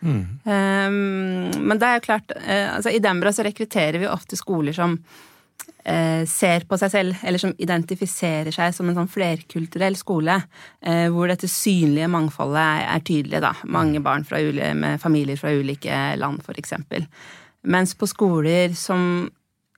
Mm. 0.01 0.23
Um, 0.43 1.51
men 1.61 1.79
det 1.79 1.87
er 1.87 1.99
jo 1.99 2.05
klart, 2.07 2.33
uh, 2.33 2.75
altså 2.75 2.91
i 2.91 3.01
Dembra 3.03 3.31
så 3.35 3.45
rekrutterer 3.45 4.01
vi 4.01 4.09
ofte 4.09 4.39
skoler 4.39 4.75
som 4.75 4.97
ser 6.29 6.65
på 6.69 6.77
seg 6.77 6.91
selv, 6.93 7.21
eller 7.25 7.41
som 7.41 7.55
identifiserer 7.57 8.53
seg 8.53 8.73
som 8.75 8.89
en 8.89 8.99
sånn 8.99 9.09
flerkulturell 9.09 9.95
skole, 9.97 10.35
uh, 10.37 11.07
hvor 11.09 11.31
dette 11.31 11.49
synlige 11.49 12.09
mangfoldet 12.11 12.83
er, 12.85 13.01
tydelig. 13.01 13.41
da. 13.41 13.55
Mange 13.65 13.97
barn 14.05 14.27
fra, 14.27 14.37
med 14.77 15.01
familier 15.01 15.39
fra 15.41 15.49
ulike 15.57 16.03
land, 16.21 16.45
f.eks. 16.45 16.77
Mens 17.61 17.95
på 17.97 18.09
skoler 18.09 18.77
som 18.77 19.25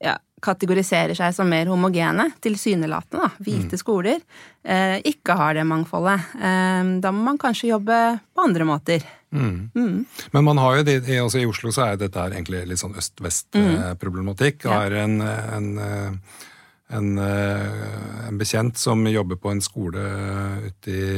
ja, 0.04 0.18
kategoriserer 0.44 1.16
seg 1.18 1.34
som 1.36 1.50
mer 1.50 1.70
homogene, 1.72 2.30
tilsynelatende, 2.44 3.28
da, 3.28 3.44
hvite 3.44 3.78
mm. 3.78 3.82
skoler, 3.82 4.22
eh, 4.64 4.98
ikke 5.08 5.38
har 5.40 5.58
det 5.58 5.66
mangfoldet. 5.68 6.32
Eh, 6.36 6.94
da 7.04 7.14
må 7.16 7.26
man 7.30 7.40
kanskje 7.42 7.72
jobbe 7.74 8.00
på 8.34 8.48
andre 8.48 8.68
måter. 8.68 9.06
Mm. 9.34 9.56
Mm. 9.76 9.96
Men 10.36 10.46
man 10.46 10.62
har 10.62 10.80
jo 10.80 10.86
det, 10.88 10.98
altså 11.18 11.42
I 11.42 11.48
Oslo 11.50 11.74
så 11.74 11.88
er 11.88 12.02
dette 12.02 12.28
egentlig 12.30 12.64
litt 12.70 12.82
sånn 12.82 12.98
øst-vest-problematikk. 13.00 14.64
Mm. 14.64 14.72
Har 14.72 14.98
en, 15.04 15.16
en, 15.26 15.72
en, 17.00 17.10
en, 17.18 18.38
bekjent 18.40 18.78
som 18.80 19.02
jobber 19.10 19.42
på 19.42 19.54
en 19.54 19.64
skole 19.66 20.06
ute 20.70 20.94
i 20.94 21.10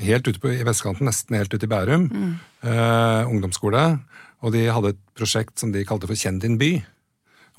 Helt 0.00 0.24
ute 0.24 0.40
på, 0.40 0.48
i 0.48 0.64
vestkanten, 0.64 1.04
nesten 1.04 1.36
helt 1.36 1.52
ute 1.52 1.66
i 1.66 1.68
Bærum. 1.68 2.06
Mm. 2.08 2.30
Eh, 2.64 3.26
ungdomsskole. 3.28 3.82
Og 4.40 4.54
de 4.54 4.62
hadde 4.72 4.94
et 4.94 5.02
prosjekt 5.12 5.60
som 5.60 5.74
de 5.74 5.84
kalte 5.84 6.08
for 6.08 6.16
Kjenn 6.16 6.40
din 6.40 6.56
by. 6.60 6.70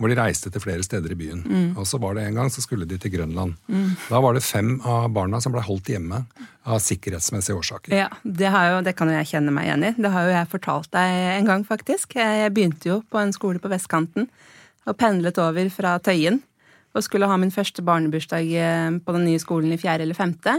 Hvor 0.01 0.09
de 0.09 0.17
reiste 0.17 0.49
til 0.49 0.63
flere 0.63 0.81
steder 0.85 1.13
i 1.13 1.17
byen. 1.19 1.43
Mm. 1.45 1.65
Og 1.77 1.85
så 1.85 1.99
var 2.01 2.17
det 2.17 2.25
en 2.25 2.39
gang 2.39 2.49
så 2.49 2.63
skulle 2.63 2.87
de 2.89 2.97
til 2.97 3.13
Grønland. 3.13 3.53
Mm. 3.69 3.91
Da 4.09 4.21
var 4.23 4.33
det 4.33 4.41
fem 4.41 4.73
av 4.81 5.11
barna 5.13 5.37
som 5.43 5.53
ble 5.53 5.61
holdt 5.61 5.91
hjemme 5.93 6.23
av 6.65 6.81
sikkerhetsmessige 6.81 7.57
årsaker. 7.59 7.93
Ja, 7.95 8.09
det, 8.23 8.49
jo, 8.49 8.79
det, 8.85 8.95
kan 8.97 9.11
jo 9.11 9.17
jeg 9.19 9.29
kjenne 9.35 9.53
meg 9.53 9.69
igjen 9.69 9.85
i. 9.85 9.93
Det 10.01 10.13
har 10.13 10.25
jo 10.25 10.33
jeg 10.33 10.51
fortalt 10.55 10.89
deg 10.97 11.17
en 11.37 11.51
gang, 11.51 11.65
faktisk. 11.67 12.17
Jeg 12.17 12.53
begynte 12.55 12.89
jo 12.89 13.01
på 13.13 13.21
en 13.21 13.35
skole 13.35 13.61
på 13.61 13.69
vestkanten 13.71 14.29
og 14.89 14.97
pendlet 14.97 15.37
over 15.41 15.69
fra 15.73 15.97
Tøyen. 16.01 16.41
Og 16.91 17.05
skulle 17.05 17.29
ha 17.29 17.37
min 17.39 17.53
første 17.53 17.83
barnebursdag 17.87 18.49
eh, 18.59 18.95
på 18.99 19.13
den 19.15 19.23
nye 19.29 19.39
skolen 19.39 19.71
i 19.71 19.79
fjerde 19.79 20.03
eller 20.03 20.17
femte. 20.17 20.57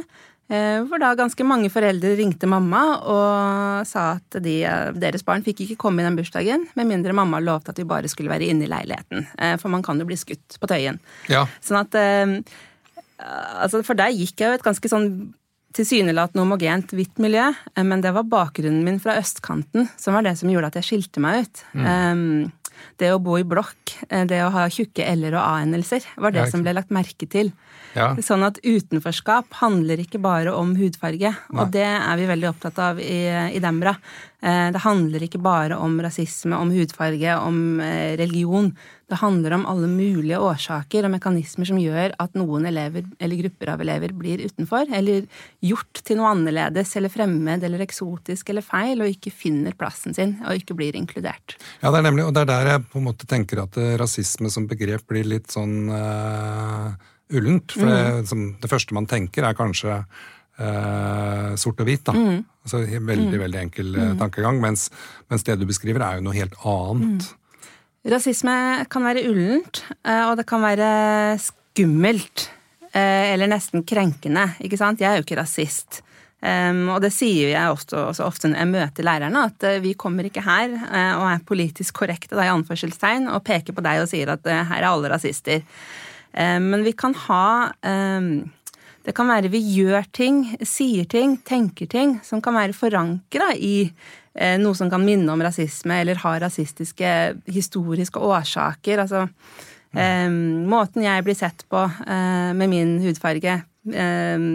Eh, 0.52 0.82
hvor 0.84 1.00
da 1.00 1.14
ganske 1.16 1.44
mange 1.48 1.70
foreldre 1.72 2.12
ringte 2.18 2.48
mamma 2.50 2.82
og 3.08 3.86
sa 3.88 4.18
at 4.18 4.36
de, 4.44 4.58
deres 5.00 5.24
barn 5.24 5.44
fikk 5.46 5.62
ikke 5.64 5.78
komme 5.80 6.02
i 6.02 6.06
den 6.06 6.18
bursdagen 6.18 6.66
med 6.76 6.90
mindre 6.90 7.14
mamma 7.16 7.40
lovte 7.40 7.72
at 7.72 7.80
de 7.80 7.88
bare 7.88 8.10
skulle 8.12 8.32
være 8.32 8.50
inne 8.52 8.66
i 8.66 8.70
leiligheten. 8.70 9.24
Eh, 9.38 9.54
for 9.62 9.72
man 9.72 9.84
kan 9.86 10.00
jo 10.02 10.08
bli 10.08 10.18
skutt 10.20 10.58
på 10.60 10.68
Tøyen. 10.68 11.00
Ja. 11.32 11.46
Sånn 11.64 11.80
at 11.80 11.96
eh, 11.96 12.36
altså 13.22 13.80
For 13.86 13.96
deg 13.96 14.18
gikk 14.18 14.42
jeg 14.42 14.50
jo 14.50 14.58
et 14.58 14.66
ganske 14.66 14.92
sånn 14.92 15.08
tilsynelatende 15.72 16.42
homogent 16.42 16.90
hvitt 16.92 17.16
miljø, 17.22 17.46
men 17.80 18.02
det 18.04 18.10
var 18.12 18.28
bakgrunnen 18.28 18.82
min 18.84 18.98
fra 19.00 19.14
østkanten 19.16 19.86
som 19.96 20.12
var 20.12 20.26
det 20.26 20.34
som 20.36 20.50
gjorde 20.52 20.68
at 20.68 20.76
jeg 20.82 20.88
skilte 20.90 21.22
meg 21.24 21.46
ut. 21.46 21.62
Mm. 21.72 22.50
det 23.00 23.08
å 23.14 23.22
bo 23.22 23.38
i 23.40 23.46
blokk, 23.46 23.94
det 24.28 24.42
å 24.44 24.50
ha 24.52 24.66
tjukke 24.68 25.06
l-er 25.14 25.38
og 25.38 25.40
a-endelser, 25.40 26.04
var 26.20 26.34
det 26.36 26.44
som 26.52 26.60
ble 26.66 26.74
lagt 26.76 26.92
merke 26.92 27.24
til. 27.24 27.54
Ja. 27.96 28.12
Sånn 28.24 28.44
at 28.46 28.60
utenforskap 28.64 29.52
handler 29.60 30.00
ikke 30.02 30.20
bare 30.22 30.54
om 30.56 30.74
hudfarge, 30.78 31.34
Nei. 31.34 31.60
og 31.60 31.72
det 31.74 31.86
er 31.86 32.20
vi 32.20 32.28
veldig 32.30 32.50
opptatt 32.52 32.78
av 32.82 33.00
i, 33.02 33.24
i 33.52 33.62
Dembra. 33.62 33.96
Eh, 34.42 34.70
det 34.74 34.82
handler 34.82 35.22
ikke 35.22 35.38
bare 35.38 35.76
om 35.78 36.00
rasisme, 36.02 36.56
om 36.58 36.72
hudfarge, 36.74 37.36
om 37.38 37.78
eh, 37.80 38.16
religion. 38.18 38.72
Det 39.06 39.20
handler 39.20 39.54
om 39.54 39.66
alle 39.70 39.86
mulige 39.86 40.40
årsaker 40.40 41.06
og 41.06 41.12
mekanismer 41.14 41.68
som 41.68 41.78
gjør 41.78 42.16
at 42.22 42.34
noen 42.34 42.66
elever 42.66 43.04
eller 43.22 43.42
grupper 43.44 43.70
av 43.74 43.84
elever 43.84 44.14
blir 44.16 44.42
utenfor, 44.42 44.90
eller 44.90 45.28
gjort 45.62 46.02
til 46.02 46.18
noe 46.18 46.32
annerledes 46.32 46.96
eller 46.98 47.12
fremmed 47.12 47.62
eller 47.68 47.84
eksotisk 47.84 48.50
eller 48.50 48.66
feil, 48.66 49.04
og 49.04 49.14
ikke 49.14 49.30
finner 49.30 49.78
plassen 49.78 50.16
sin 50.16 50.38
og 50.42 50.58
ikke 50.58 50.74
blir 50.80 50.98
inkludert. 50.98 51.54
Ja, 51.84 51.92
det 51.92 52.00
er 52.00 52.08
nemlig, 52.08 52.26
og 52.26 52.34
det 52.34 52.42
er 52.42 52.50
der 52.50 52.72
jeg 52.72 52.86
på 52.90 52.98
en 52.98 53.08
måte 53.12 53.30
tenker 53.30 53.62
at 53.62 53.78
eh, 53.78 53.94
rasisme 54.00 54.50
som 54.50 54.66
begrep 54.70 55.06
blir 55.12 55.28
litt 55.28 55.54
sånn 55.54 55.86
uh, 55.92 56.98
ullent. 57.38 57.74
For 57.74 57.88
det, 57.88 58.28
som, 58.30 58.46
det 58.62 58.70
første 58.70 58.96
man 58.96 59.08
tenker, 59.10 59.46
er 59.48 59.58
kanskje 59.58 59.98
eh, 59.98 61.52
sort 61.60 61.82
og 61.82 61.88
hvit. 61.88 62.04
da. 62.08 62.16
Mm. 62.16 62.40
Altså 62.62 62.82
Veldig 63.12 63.40
veldig 63.40 63.60
enkel 63.64 63.94
uh, 63.98 64.10
tankegang. 64.20 64.60
Mens, 64.62 64.88
mens, 65.32 65.44
det 65.46 65.58
du 65.60 65.66
beskriver, 65.68 66.04
er 66.04 66.20
jo 66.20 66.26
noe 66.28 66.36
helt 66.36 66.54
annet. 66.62 67.28
Mm. 67.28 67.70
Rasisme 68.12 68.54
kan 68.90 69.04
være 69.06 69.26
ullent, 69.30 69.84
eh, 70.02 70.24
og 70.26 70.36
det 70.40 70.46
kan 70.50 70.62
være 70.64 70.88
skummelt. 71.42 72.48
Eh, 72.92 73.32
eller 73.32 73.48
nesten 73.48 73.84
krenkende. 73.88 74.50
ikke 74.60 74.78
sant? 74.80 75.00
Jeg 75.00 75.10
er 75.10 75.20
jo 75.20 75.26
ikke 75.26 75.40
rasist. 75.40 76.02
Um, 76.42 76.88
og 76.90 77.04
det 77.04 77.12
sier 77.14 77.52
jeg 77.52 77.70
ofte, 77.70 77.94
også, 77.94 78.24
ofte 78.26 78.48
når 78.50 78.58
jeg 78.58 78.70
møter 78.72 79.06
lærerne, 79.06 79.44
at 79.46 79.62
uh, 79.62 79.76
vi 79.78 79.92
kommer 79.94 80.26
ikke 80.26 80.42
her 80.42 80.72
uh, 80.74 81.20
og 81.20 81.26
er 81.28 81.44
politisk 81.46 82.00
korrekte 82.00 82.34
da, 82.34 82.48
i 82.48 82.50
anførselstegn, 82.50 83.28
og 83.30 83.44
peker 83.46 83.76
på 83.76 83.84
deg 83.86 84.02
og 84.02 84.08
sier 84.10 84.32
at 84.34 84.48
uh, 84.50 84.64
her 84.72 84.80
er 84.80 84.88
alle 84.88 85.12
rasister. 85.12 85.62
Um, 86.32 86.70
men 86.72 86.84
vi 86.86 86.94
kan 86.96 87.14
ha 87.28 87.72
um, 87.84 88.50
Det 89.04 89.12
kan 89.18 89.28
være 89.28 89.50
vi 89.50 89.58
gjør 89.58 90.06
ting, 90.14 90.44
sier 90.62 91.04
ting, 91.04 91.36
tenker 91.44 91.88
ting 91.90 92.20
som 92.22 92.40
kan 92.40 92.54
være 92.54 92.76
forankra 92.76 93.50
i 93.58 93.90
Eh, 94.34 94.56
noe 94.60 94.76
som 94.76 94.88
kan 94.90 95.02
minne 95.04 95.28
om 95.32 95.42
rasisme 95.44 95.98
eller 96.00 96.20
ha 96.22 96.36
rasistiske 96.40 97.08
historiske 97.52 98.20
årsaker. 98.20 99.02
Altså 99.04 99.26
eh, 99.92 100.28
måten 100.72 101.04
jeg 101.04 101.26
blir 101.26 101.36
sett 101.36 101.66
på 101.68 101.82
eh, 101.84 102.52
med 102.56 102.72
min 102.72 102.94
hudfarge 103.04 103.58
eh, 103.92 104.46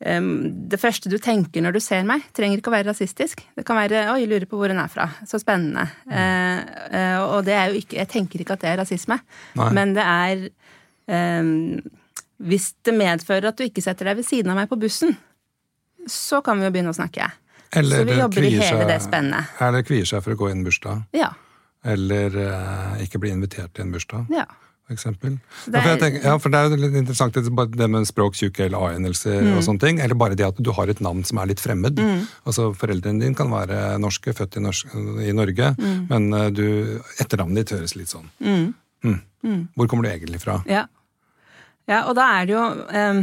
eh, 0.00 0.30
det 0.72 0.80
første 0.80 1.12
du 1.12 1.18
tenker 1.20 1.64
når 1.64 1.76
du 1.76 1.82
ser 1.84 2.08
meg, 2.08 2.24
trenger 2.32 2.62
ikke 2.62 2.72
å 2.72 2.78
være 2.78 2.88
rasistisk. 2.88 3.44
Det 3.58 3.66
kan 3.68 3.76
være 3.76 4.06
'oi, 4.14 4.24
lurer 4.24 4.48
på 4.48 4.56
hvor 4.56 4.72
hun 4.72 4.80
er 4.80 4.88
fra'. 4.88 5.10
Så 5.28 5.42
spennende. 5.42 5.84
Eh, 6.08 7.20
og 7.28 7.44
det 7.44 7.58
er 7.58 7.68
jo 7.68 7.82
ikke 7.82 8.00
Jeg 8.00 8.08
tenker 8.08 8.40
ikke 8.40 8.56
at 8.56 8.64
det 8.64 8.72
er 8.72 8.80
rasisme, 8.80 9.20
Nei. 9.60 9.70
men 9.76 9.92
det 9.92 10.06
er 10.06 10.48
Hvis 11.08 12.70
det 12.84 12.92
medfører 12.94 13.50
at 13.50 13.58
du 13.58 13.64
ikke 13.64 13.82
setter 13.82 14.10
deg 14.10 14.20
ved 14.20 14.28
siden 14.28 14.52
av 14.52 14.58
meg 14.60 14.68
på 14.70 14.78
bussen, 14.78 15.16
så 16.08 16.42
kan 16.44 16.60
vi 16.60 16.68
jo 16.68 16.72
begynne 16.74 16.92
å 16.92 16.96
snakke. 16.96 17.30
Eller 17.76 18.00
så 18.00 18.08
vi 18.08 18.16
jobber 18.18 18.46
i 18.46 18.54
hele 18.56 18.86
det 18.88 19.00
spennet. 19.04 19.58
Eller 19.64 19.84
kvier 19.84 20.08
seg 20.08 20.22
for 20.24 20.36
å 20.36 20.40
gå 20.40 20.48
i 20.48 20.54
en 20.54 20.64
bursdag. 20.64 21.02
Ja. 21.16 21.32
Eller 21.88 22.34
eh, 22.44 23.04
ikke 23.04 23.20
bli 23.22 23.34
invitert 23.34 23.74
til 23.76 23.86
en 23.86 23.92
bursdag. 23.94 24.30
Ja. 24.32 24.46
For 24.88 24.96
eksempel. 24.96 25.34
Er, 25.68 25.74
ja, 25.74 25.82
for 25.84 26.00
tenker, 26.00 26.22
ja, 26.24 26.34
for 26.40 26.52
det 26.52 26.60
er 26.60 26.70
jo 26.72 26.80
litt 26.80 26.94
interessant 26.96 27.36
det 27.36 27.88
med 27.92 28.08
språk, 28.08 28.38
tjukke 28.38 28.64
eller 28.64 28.86
A-endelser 28.86 29.42
mm. 29.44 29.50
og 29.58 29.64
sånne 29.66 29.82
ting. 29.84 30.00
Eller 30.00 30.16
bare 30.16 30.38
det 30.38 30.46
at 30.46 30.62
du 30.64 30.70
har 30.72 30.88
et 30.88 31.02
navn 31.04 31.20
som 31.28 31.42
er 31.42 31.50
litt 31.50 31.60
fremmed. 31.60 32.00
Mm. 32.00 32.22
Altså 32.48 32.70
Foreldrene 32.72 33.20
dine 33.20 33.36
kan 33.36 33.52
være 33.52 33.98
norske, 34.00 34.32
født 34.32 34.56
i, 34.56 34.64
norsk, 34.64 34.94
i 35.28 35.34
Norge, 35.36 35.74
mm. 35.76 35.98
men 36.08 36.30
uh, 36.32 36.46
du, 36.48 36.64
etternavnet 37.20 37.66
ditt 37.66 37.74
høres 37.76 37.98
litt 38.00 38.14
sånn. 38.14 38.32
Mm. 38.40 38.70
Mm. 39.04 39.18
Mm. 39.44 39.60
Hvor 39.76 39.92
kommer 39.92 40.08
du 40.08 40.14
egentlig 40.14 40.40
fra? 40.40 40.62
Ja. 40.64 40.86
Ja 41.88 42.04
og 42.06 42.18
da 42.18 42.32
er 42.38 42.48
det 42.48 42.58
jo 42.58 42.66
um 42.88 43.22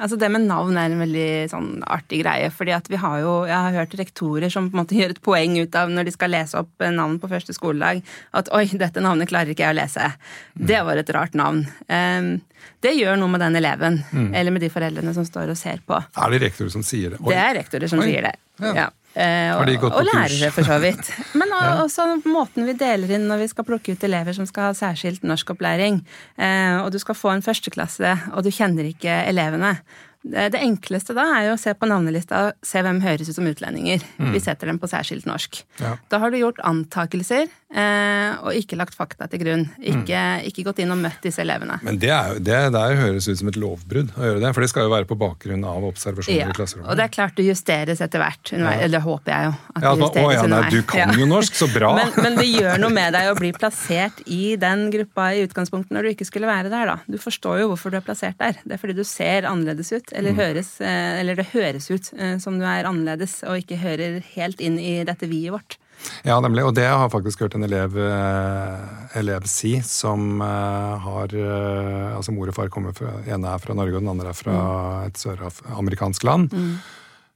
Altså 0.00 0.16
Det 0.16 0.30
med 0.32 0.46
navn 0.48 0.78
er 0.80 0.88
en 0.88 1.02
veldig 1.02 1.30
sånn 1.52 1.68
artig 1.84 2.22
greie. 2.22 2.50
fordi 2.50 2.72
at 2.72 2.88
vi 2.88 2.96
har 2.96 3.20
jo, 3.20 3.44
Jeg 3.44 3.56
har 3.56 3.72
hørt 3.72 3.96
rektorer 4.00 4.48
som 4.50 4.70
på 4.70 4.76
en 4.76 4.84
måte 4.84 4.96
gjør 5.00 5.10
et 5.14 5.22
poeng 5.22 5.58
ut 5.60 5.74
av 5.76 5.90
når 5.90 6.08
de 6.08 6.14
skal 6.14 6.32
lese 6.32 6.56
opp 6.58 6.86
navn 6.90 7.18
på 7.20 7.28
første 7.28 7.52
skoledag, 7.52 8.02
at 8.32 8.48
'oi, 8.48 8.66
dette 8.72 9.00
navnet 9.00 9.28
klarer 9.28 9.52
ikke 9.52 9.66
jeg 9.66 9.76
å 9.76 9.78
lese'. 9.78 10.12
Mm. 10.56 10.66
Det 10.66 10.80
var 10.86 10.96
et 10.96 11.10
rart 11.10 11.34
navn. 11.34 11.66
Um, 11.88 12.40
det 12.80 12.94
gjør 12.96 13.18
noe 13.20 13.28
med 13.28 13.40
den 13.40 13.56
eleven, 13.56 14.00
mm. 14.12 14.34
eller 14.34 14.50
med 14.50 14.62
de 14.64 14.70
foreldrene 14.72 15.14
som 15.14 15.24
står 15.24 15.52
og 15.52 15.56
ser 15.56 15.80
på. 15.84 16.00
Er 16.16 16.30
det 16.30 16.40
rektorer 16.46 16.70
som 16.72 16.82
sier 16.82 17.10
det? 17.10 17.20
Oi. 17.20 17.32
Det 17.32 17.40
er 17.40 17.54
rektorer 17.60 17.88
som 17.88 18.00
oi. 18.00 18.08
sier 18.08 18.22
det. 18.22 18.34
Ja. 18.60 18.72
ja. 18.76 18.88
Eh, 19.10 19.50
og, 19.58 19.66
og 19.90 20.04
lærere, 20.06 20.52
for 20.54 20.66
så 20.66 20.76
vidt. 20.82 21.08
Men 21.40 21.50
også 21.82 22.06
måten 22.30 22.68
vi 22.68 22.76
deler 22.78 23.16
inn 23.16 23.26
når 23.30 23.42
vi 23.42 23.48
skal 23.50 23.66
plukke 23.66 23.96
ut 23.96 24.04
elever 24.06 24.36
som 24.36 24.46
skal 24.46 24.70
ha 24.70 24.76
særskilt 24.76 25.26
norskopplæring. 25.26 25.98
Eh, 26.38 26.76
og 26.84 26.92
du 26.94 27.00
skal 27.02 27.18
få 27.18 27.34
en 27.34 27.44
førsteklasse, 27.44 28.14
og 28.34 28.46
du 28.46 28.52
kjenner 28.54 28.86
ikke 28.92 29.22
elevene. 29.30 29.74
Det 30.22 30.60
enkleste 30.60 31.14
da 31.16 31.24
er 31.38 31.46
jo 31.48 31.54
å 31.56 31.60
se 31.60 31.72
på 31.72 31.88
navnelista 31.88 32.42
og 32.44 32.66
se 32.66 32.82
hvem 32.84 32.98
høres 33.00 33.30
ut 33.30 33.38
som 33.38 33.46
utlendinger. 33.48 34.02
Mm. 34.20 34.34
Vi 34.34 34.42
setter 34.44 34.68
dem 34.68 34.76
på 34.80 34.88
særskilt 34.90 35.24
norsk. 35.28 35.62
Ja. 35.80 35.94
Da 36.12 36.20
har 36.20 36.32
du 36.32 36.36
gjort 36.36 36.60
antakelser 36.66 37.46
eh, 37.48 38.32
og 38.44 38.52
ikke 38.58 38.76
lagt 38.76 38.96
fakta 38.98 39.30
til 39.32 39.40
grunn. 39.40 39.64
Ikke, 39.80 40.20
mm. 40.20 40.48
ikke, 40.50 40.64
gått 40.68 40.82
inn 40.84 40.92
og 40.92 41.00
møtt 41.00 41.24
disse 41.24 41.40
elevene. 41.40 41.78
Men 41.86 41.96
det, 42.02 42.10
er, 42.12 42.36
det 42.36 42.58
der 42.74 42.96
høres 42.98 43.30
ut 43.30 43.40
som 43.40 43.48
et 43.48 43.56
lovbrudd 43.60 44.12
å 44.12 44.26
gjøre 44.28 44.42
det, 44.44 44.50
for 44.56 44.66
det 44.66 44.70
skal 44.74 44.86
jo 44.90 44.92
være 44.92 45.08
på 45.08 45.18
bakgrunn 45.22 45.64
av 45.64 45.86
observasjoner 45.88 46.42
ja. 46.42 46.50
i 46.52 46.58
klasserommet. 46.58 46.90
Og 46.92 47.00
det 47.00 47.06
er 47.06 47.14
klart 47.16 47.40
det 47.40 47.48
justeres 47.48 48.04
etter 48.04 48.20
hvert. 48.20 48.52
Eller 48.60 49.04
håper 49.06 49.34
jeg 49.34 49.48
jo. 49.48 49.56
At 49.72 49.88
ja, 49.88 49.94
det 49.94 50.04
justeres 50.04 50.28
å, 50.28 50.36
ja, 50.36 50.46
nei, 50.52 50.60
du 50.76 50.80
kan 50.92 51.16
jo 51.16 51.30
norsk, 51.32 51.58
så 51.62 51.70
bra! 51.72 51.94
men, 51.96 52.12
men, 52.20 52.36
det 52.36 52.48
gjør 52.50 52.84
noe 52.84 52.92
med 52.92 53.16
deg 53.16 53.30
å 53.32 53.38
bli 53.40 53.54
plassert 53.60 54.20
i 54.28 54.54
den 54.60 54.88
gruppa 54.92 55.30
i 55.32 55.46
utgangspunktet 55.48 55.96
når 55.96 56.06
du 56.10 56.12
ikke 56.12 56.28
skulle 56.28 56.50
være 56.50 56.68
der, 56.68 56.92
da. 56.92 57.00
Du 57.08 57.16
forstår 57.22 57.64
jo 57.64 57.72
hvorfor 57.72 57.94
du 57.94 58.00
er 58.02 58.04
plassert 58.04 58.36
der. 58.42 58.60
Det 58.66 58.76
er 58.76 58.84
fordi 58.84 59.00
du 59.00 59.04
ser 59.08 59.48
annerledes 59.48 59.94
ut 59.96 60.09
eller, 60.12 60.34
mm. 60.34 60.40
høres, 60.40 60.70
eh, 60.84 61.20
eller 61.20 61.38
det 61.38 61.50
høres 61.52 61.90
ut 61.90 62.10
eh, 62.16 62.36
som 62.42 62.58
du 62.60 62.64
er 62.66 62.88
annerledes 62.88 63.40
og 63.46 63.62
ikke 63.62 63.80
hører 63.80 64.20
helt 64.34 64.60
inn 64.62 64.78
i 64.80 65.00
dette 65.06 65.28
vi-et 65.30 65.54
vårt. 65.54 65.76
Ja, 66.24 66.38
nemlig. 66.40 66.64
Og 66.64 66.72
det 66.76 66.86
har 66.88 67.02
jeg 67.04 67.12
faktisk 67.12 67.42
hørt 67.44 67.56
en 67.58 67.66
elev, 67.66 67.96
eh, 68.00 68.86
elev 69.20 69.48
si, 69.50 69.74
som 69.84 70.40
har 70.40 71.34
Altså 71.40 72.32
mor 72.34 72.50
og 72.50 72.56
far 72.56 72.70
kommer 72.72 72.92
fra 72.96 73.12
ene 73.24 73.52
er 73.54 73.60
fra 73.62 73.76
Norge, 73.76 73.96
og 73.96 74.02
den 74.02 74.12
andre 74.12 74.32
er 74.32 74.36
fra 74.36 74.56
mm. 74.56 75.04
et 75.08 75.20
søramerikansk 75.20 76.24
land. 76.26 76.52
Mm. 76.52 76.72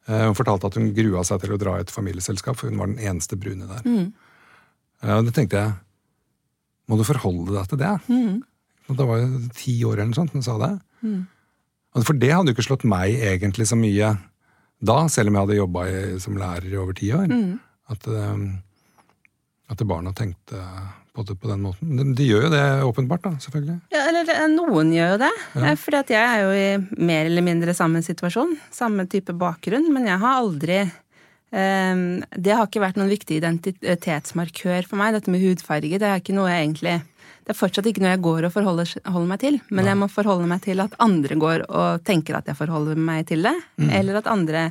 Hun 0.04 0.36
fortalte 0.36 0.68
at 0.68 0.76
hun 0.76 0.90
grua 0.96 1.22
seg 1.24 1.40
til 1.40 1.54
å 1.54 1.60
dra 1.60 1.78
i 1.78 1.84
et 1.84 1.92
familieselskap, 1.92 2.58
for 2.60 2.68
hun 2.68 2.80
var 2.80 2.90
den 2.90 3.00
eneste 3.00 3.38
brune 3.40 3.68
der. 3.70 3.86
Mm. 3.88 4.10
Og 5.14 5.28
det 5.28 5.32
tenkte 5.36 5.60
jeg 5.60 5.72
Må 6.88 6.98
du 7.00 7.04
forholde 7.08 7.54
deg 7.54 7.70
til 7.70 7.80
det? 7.80 7.94
Mm. 8.12 8.42
Da 8.92 9.06
var 9.08 9.22
jo 9.22 9.44
ti 9.56 9.78
år 9.88 9.96
eller 9.96 10.10
noe 10.10 10.18
sånt 10.18 10.34
hun 10.36 10.44
sa 10.44 10.58
det. 10.60 10.74
Mm. 11.04 11.22
For 12.02 12.18
det 12.18 12.32
hadde 12.34 12.50
jo 12.50 12.56
ikke 12.56 12.66
slått 12.66 12.86
meg 12.90 13.20
egentlig 13.22 13.68
så 13.70 13.78
mye 13.78 14.14
da, 14.84 14.96
selv 15.12 15.30
om 15.30 15.36
jeg 15.36 15.46
hadde 15.46 15.60
jobba 15.60 15.84
som 16.22 16.36
lærer 16.38 16.66
i 16.72 16.80
over 16.80 16.96
ti 16.98 17.12
år. 17.14 17.30
Mm. 17.30 17.54
At, 17.94 18.08
um, 18.10 18.48
at 19.70 19.84
barna 19.86 20.12
tenkte 20.16 20.60
på 21.14 21.22
det 21.22 21.36
på 21.38 21.48
den 21.48 21.62
måten. 21.62 21.94
De, 21.94 22.08
de, 22.18 22.26
gjør 22.26 22.48
jo 22.48 22.50
det 22.52 22.64
åpenbart, 22.88 23.22
da, 23.22 23.36
selvfølgelig. 23.44 23.76
Ja, 23.94 24.02
eller 24.10 24.32
noen 24.50 24.90
gjør 24.94 25.14
jo 25.14 25.20
det. 25.22 25.30
Ja. 25.54 25.74
For 25.78 25.96
jeg 26.00 26.18
er 26.18 26.42
jo 26.42 26.50
i 26.58 27.06
mer 27.06 27.30
eller 27.30 27.46
mindre 27.46 27.76
samme 27.76 28.02
situasjon. 28.02 28.56
Samme 28.74 29.06
type 29.10 29.36
bakgrunn. 29.38 29.86
Men 29.94 30.08
jeg 30.10 30.18
har 30.24 30.40
aldri 30.40 30.80
um, 30.82 32.24
Det 32.34 32.56
har 32.56 32.66
ikke 32.66 32.82
vært 32.82 32.98
noen 32.98 33.12
viktig 33.14 33.38
identitetsmarkør 33.38 34.90
for 34.90 34.98
meg, 34.98 35.14
dette 35.14 35.30
med 35.30 35.44
hudfarge. 35.44 36.02
Det 36.02 36.10
er 36.10 36.18
ikke 36.18 36.34
noe 36.34 36.50
jeg 36.50 36.66
egentlig 36.66 36.98
det 37.44 37.52
er 37.52 37.58
fortsatt 37.58 37.86
ikke 37.90 38.00
noe 38.00 38.14
jeg 38.14 38.24
går 38.24 38.46
og 38.48 38.52
forholder, 38.54 38.90
meg 39.28 39.40
til, 39.42 39.60
men 39.68 39.84
Nei. 39.84 39.90
jeg 39.92 40.00
må 40.00 40.08
forholde 40.08 40.48
meg 40.48 40.62
til 40.64 40.80
at 40.80 40.94
andre 41.04 41.36
går 41.36 41.66
og 41.68 42.04
tenker 42.06 42.38
at 42.38 42.48
jeg 42.48 42.56
forholder 42.56 42.96
meg 42.96 43.26
til 43.28 43.44
det, 43.44 43.54
mm. 43.76 43.90
eller 44.00 44.20
at 44.22 44.30
andre 44.32 44.68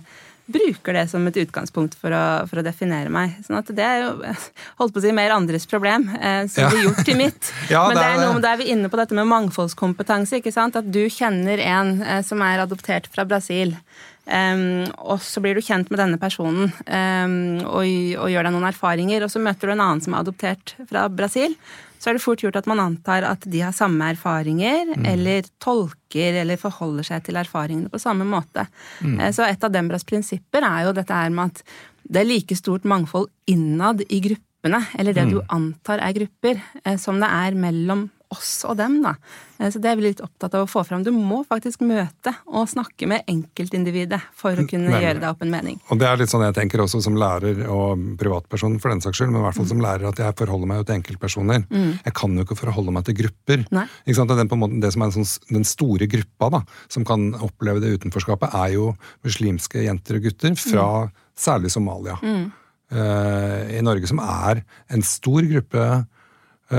bruker 0.54 0.98
det 0.98 1.06
som 1.08 1.24
et 1.30 1.38
utgangspunkt 1.40 1.94
for 1.96 2.12
å, 2.12 2.24
for 2.50 2.60
å, 2.60 2.64
definere 2.66 3.12
meg. 3.14 3.38
Sånn 3.46 3.60
at 3.62 3.70
det 3.76 3.84
er 3.86 4.02
jo 4.02 4.10
holdt 4.82 4.96
på 4.96 5.00
å 5.00 5.04
si 5.06 5.14
mer 5.16 5.36
andres 5.36 5.68
problem, 5.70 6.10
eh, 6.18 6.44
som 6.52 6.66
ja. 6.66 6.72
blir 6.74 6.88
gjort 6.90 7.06
til 7.08 7.20
mitt. 7.20 7.52
ja, 7.74 7.86
Men 7.88 8.00
det 8.00 8.08
er, 8.08 8.18
noe, 8.26 8.42
da 8.44 8.56
er 8.56 8.64
vi 8.64 8.72
inne 8.74 8.92
på 8.92 9.00
dette 9.00 9.16
med 9.18 9.30
mangfoldskompetanse. 9.32 10.42
ikke 10.42 10.56
sant? 10.56 10.80
At 10.80 10.90
du 10.90 11.06
kjenner 11.14 11.62
en 11.64 11.96
eh, 12.02 12.20
som 12.26 12.44
er 12.44 12.66
adoptert 12.66 13.08
fra 13.14 13.28
Brasil. 13.30 13.78
Um, 14.24 14.86
og 15.04 15.20
så 15.20 15.42
blir 15.44 15.58
du 15.58 15.60
kjent 15.60 15.90
med 15.92 16.00
denne 16.00 16.16
personen 16.16 16.70
um, 16.72 17.34
og, 17.68 17.82
og, 17.84 18.30
gjør 18.32 18.48
deg 18.48 18.54
noen 18.56 18.70
erfaringer. 18.70 19.26
Og 19.26 19.32
så 19.32 19.42
møter 19.44 19.68
du 19.68 19.76
en 19.76 19.84
annen 19.84 20.04
som 20.04 20.16
er 20.16 20.24
adoptert 20.24 20.78
fra 20.88 21.10
Brasil 21.12 21.58
så 22.04 22.12
er 22.12 22.18
det 22.18 22.24
fort 22.26 22.42
gjort 22.44 22.58
at 22.60 22.68
man 22.68 22.82
antar 22.84 23.24
at 23.24 23.46
de 23.48 23.62
har 23.64 23.72
samme 23.76 24.10
erfaringer, 24.12 24.92
mm. 24.92 25.06
eller 25.08 25.48
tolker 25.64 26.42
eller 26.42 26.60
forholder 26.60 27.08
seg 27.08 27.24
til 27.24 27.40
erfaringene 27.40 27.92
på 27.92 28.02
samme 28.02 28.28
måte. 28.28 28.66
Mm. 29.00 29.22
Eh, 29.22 29.32
så 29.32 29.48
et 29.48 29.64
av 29.64 29.72
Dembras 29.72 30.04
prinsipper 30.08 30.68
er 30.68 30.90
jo 30.90 30.96
dette 30.98 31.16
her 31.16 31.32
med 31.32 31.54
at 31.54 31.64
det 32.04 32.20
er 32.20 32.28
like 32.28 32.58
stort 32.60 32.84
mangfold 32.84 33.30
innad 33.48 34.04
i 34.10 34.20
gruppene, 34.26 34.82
eller 35.00 35.16
det 35.16 35.30
mm. 35.30 35.32
du 35.32 35.40
antar 35.56 36.04
er 36.04 36.18
grupper, 36.20 36.60
eh, 36.84 37.00
som 37.00 37.24
det 37.24 37.32
er 37.32 37.56
mellom 37.56 38.10
oss 38.34 38.64
og 38.68 38.78
dem, 38.80 39.00
da. 39.04 39.16
Eh, 39.60 39.70
så 39.72 39.80
det 39.82 39.92
er 39.92 40.00
vi 40.00 40.08
litt 40.08 40.22
opptatt 40.24 40.56
av 40.58 40.66
å 40.66 40.70
få 40.70 40.84
fram. 40.88 41.04
Du 41.06 41.12
må 41.16 41.42
faktisk 41.48 41.84
møte 41.86 42.34
og 42.50 42.68
snakke 42.72 43.08
med 43.10 43.28
enkeltindividet 43.30 44.20
for 44.38 44.58
å 44.58 44.66
kunne 44.70 44.92
men, 44.92 45.04
gjøre 45.06 45.22
deg 45.22 45.30
opp 45.30 45.44
en 45.46 45.54
mening. 45.54 45.80
Og 45.94 46.02
det 46.02 46.10
er 46.10 46.20
litt 46.20 46.34
sånn 46.34 46.46
jeg 46.46 46.58
tenker 46.58 46.84
også 46.84 47.04
som 47.06 47.18
lærer 47.20 47.64
og 47.72 48.04
privatperson 48.20 48.80
for 48.84 48.94
den 48.94 49.04
saks 49.04 49.22
skyld, 49.22 49.34
men 49.34 49.44
i 49.44 49.46
hvert 49.48 49.60
fall 49.60 49.68
mm. 49.68 49.72
som 49.74 49.84
lærer 49.86 50.10
at 50.10 50.24
jeg 50.24 50.38
forholder 50.42 50.72
meg 50.72 50.82
jo 50.82 50.88
til 50.90 50.98
enkeltpersoner. 51.00 51.68
Mm. 51.70 51.92
Jeg 52.04 52.18
kan 52.20 52.40
jo 52.40 52.48
ikke 52.48 52.60
forholde 52.60 52.96
meg 52.96 53.08
til 53.10 53.20
grupper. 53.22 53.68
Nei. 53.76 53.86
Ikke 54.06 54.20
sant? 54.20 54.36
Den, 54.44 54.52
måte, 54.64 54.82
det 54.84 54.94
som 54.96 55.06
er 55.06 55.14
sånn, 55.16 55.30
den 55.54 55.68
store 55.68 56.10
gruppa 56.12 56.52
da, 56.58 56.64
som 56.92 57.08
kan 57.08 57.30
oppleve 57.44 57.84
det 57.84 57.94
utenforskapet, 58.00 58.58
er 58.64 58.76
jo 58.76 58.92
muslimske 59.26 59.86
jenter 59.86 60.20
og 60.20 60.28
gutter 60.28 60.58
fra 60.60 60.90
mm. 61.06 61.16
særlig 61.46 61.74
Somalia. 61.74 62.18
Mm. 62.24 62.52
Uh, 62.94 63.62
I 63.74 63.82
Norge, 63.82 64.06
som 64.10 64.20
er 64.22 64.62
en 64.94 65.06
stor 65.06 65.46
gruppe 65.50 65.86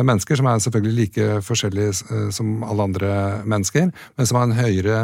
mennesker, 0.03 0.39
som 0.41 0.49
er 0.51 0.63
selvfølgelig 0.65 0.97
like 0.99 1.29
forskjellige 1.47 1.95
eh, 2.11 2.29
som 2.35 2.65
alle 2.67 2.89
andre 2.89 3.15
mennesker, 3.47 3.91
men 3.93 4.29
som 4.29 4.41
har 4.41 4.49
en 4.49 4.59
høyere 4.59 4.99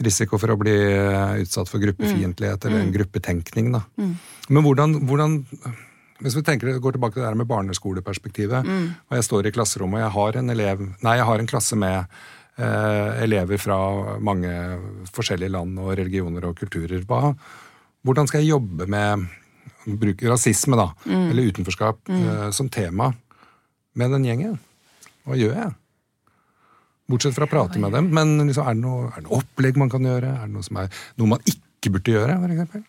risiko 0.00 0.38
for 0.40 0.54
å 0.54 0.58
bli 0.60 0.74
eh, 0.76 1.40
utsatt 1.44 1.68
for 1.68 1.82
gruppefiendtlighet 1.82 2.64
eller 2.66 2.84
en 2.84 2.92
gruppetenkning. 2.94 3.72
Da. 3.74 3.84
Men 4.48 4.66
hvordan, 4.66 5.00
hvordan 5.08 5.38
hvis 6.20 6.36
vi 6.36 6.44
tenker, 6.44 6.72
går 6.78 6.96
tilbake 6.96 7.16
til 7.16 7.24
det 7.24 7.30
her 7.30 7.38
med 7.40 7.48
barneskoleperspektivet, 7.48 8.68
og 9.08 9.16
jeg 9.16 9.24
står 9.24 9.48
i 9.48 9.54
klasserommet 9.56 10.00
og 10.00 10.04
jeg 10.04 10.16
har 10.18 10.38
en 10.40 10.52
elev, 10.52 10.84
nei, 11.00 11.16
jeg 11.16 11.28
har 11.30 11.40
en 11.40 11.48
klasse 11.48 11.78
med 11.80 11.96
eh, 12.60 13.22
elever 13.24 13.60
fra 13.60 13.78
mange 14.20 14.52
forskjellige 15.14 15.54
land 15.56 15.80
og 15.80 15.94
religioner 15.96 16.50
og 16.50 16.58
kulturer. 16.60 17.00
Hva, 17.08 17.32
hvordan 18.04 18.28
skal 18.28 18.44
jeg 18.44 18.52
jobbe 18.52 18.88
med 18.90 19.28
bruke 20.00 20.28
rasisme, 20.28 20.76
da, 20.76 20.90
eller 21.08 21.50
utenforskap, 21.50 22.08
eh, 22.12 22.50
som 22.56 22.68
tema 22.68 23.10
med 23.98 24.14
den 24.14 24.26
gjengen? 24.28 24.58
Hva 25.26 25.38
gjør 25.38 25.56
jeg? 25.56 25.74
Bortsett 27.10 27.34
fra 27.34 27.48
å 27.48 27.50
prate 27.50 27.80
med 27.82 27.94
dem. 27.96 28.12
Men 28.14 28.36
liksom, 28.44 28.68
er, 28.68 28.78
det 28.78 28.84
noe, 28.84 29.10
er 29.10 29.18
det 29.18 29.26
noe 29.26 29.40
opplegg 29.40 29.80
man 29.80 29.90
kan 29.92 30.06
gjøre? 30.06 30.30
Er 30.30 30.46
det 30.46 30.54
noe, 30.54 30.66
som 30.66 30.78
er, 30.82 31.02
noe 31.18 31.34
man 31.34 31.44
ikke 31.50 31.92
burde 31.96 32.14
gjøre, 32.14 32.38
for? 32.70 32.86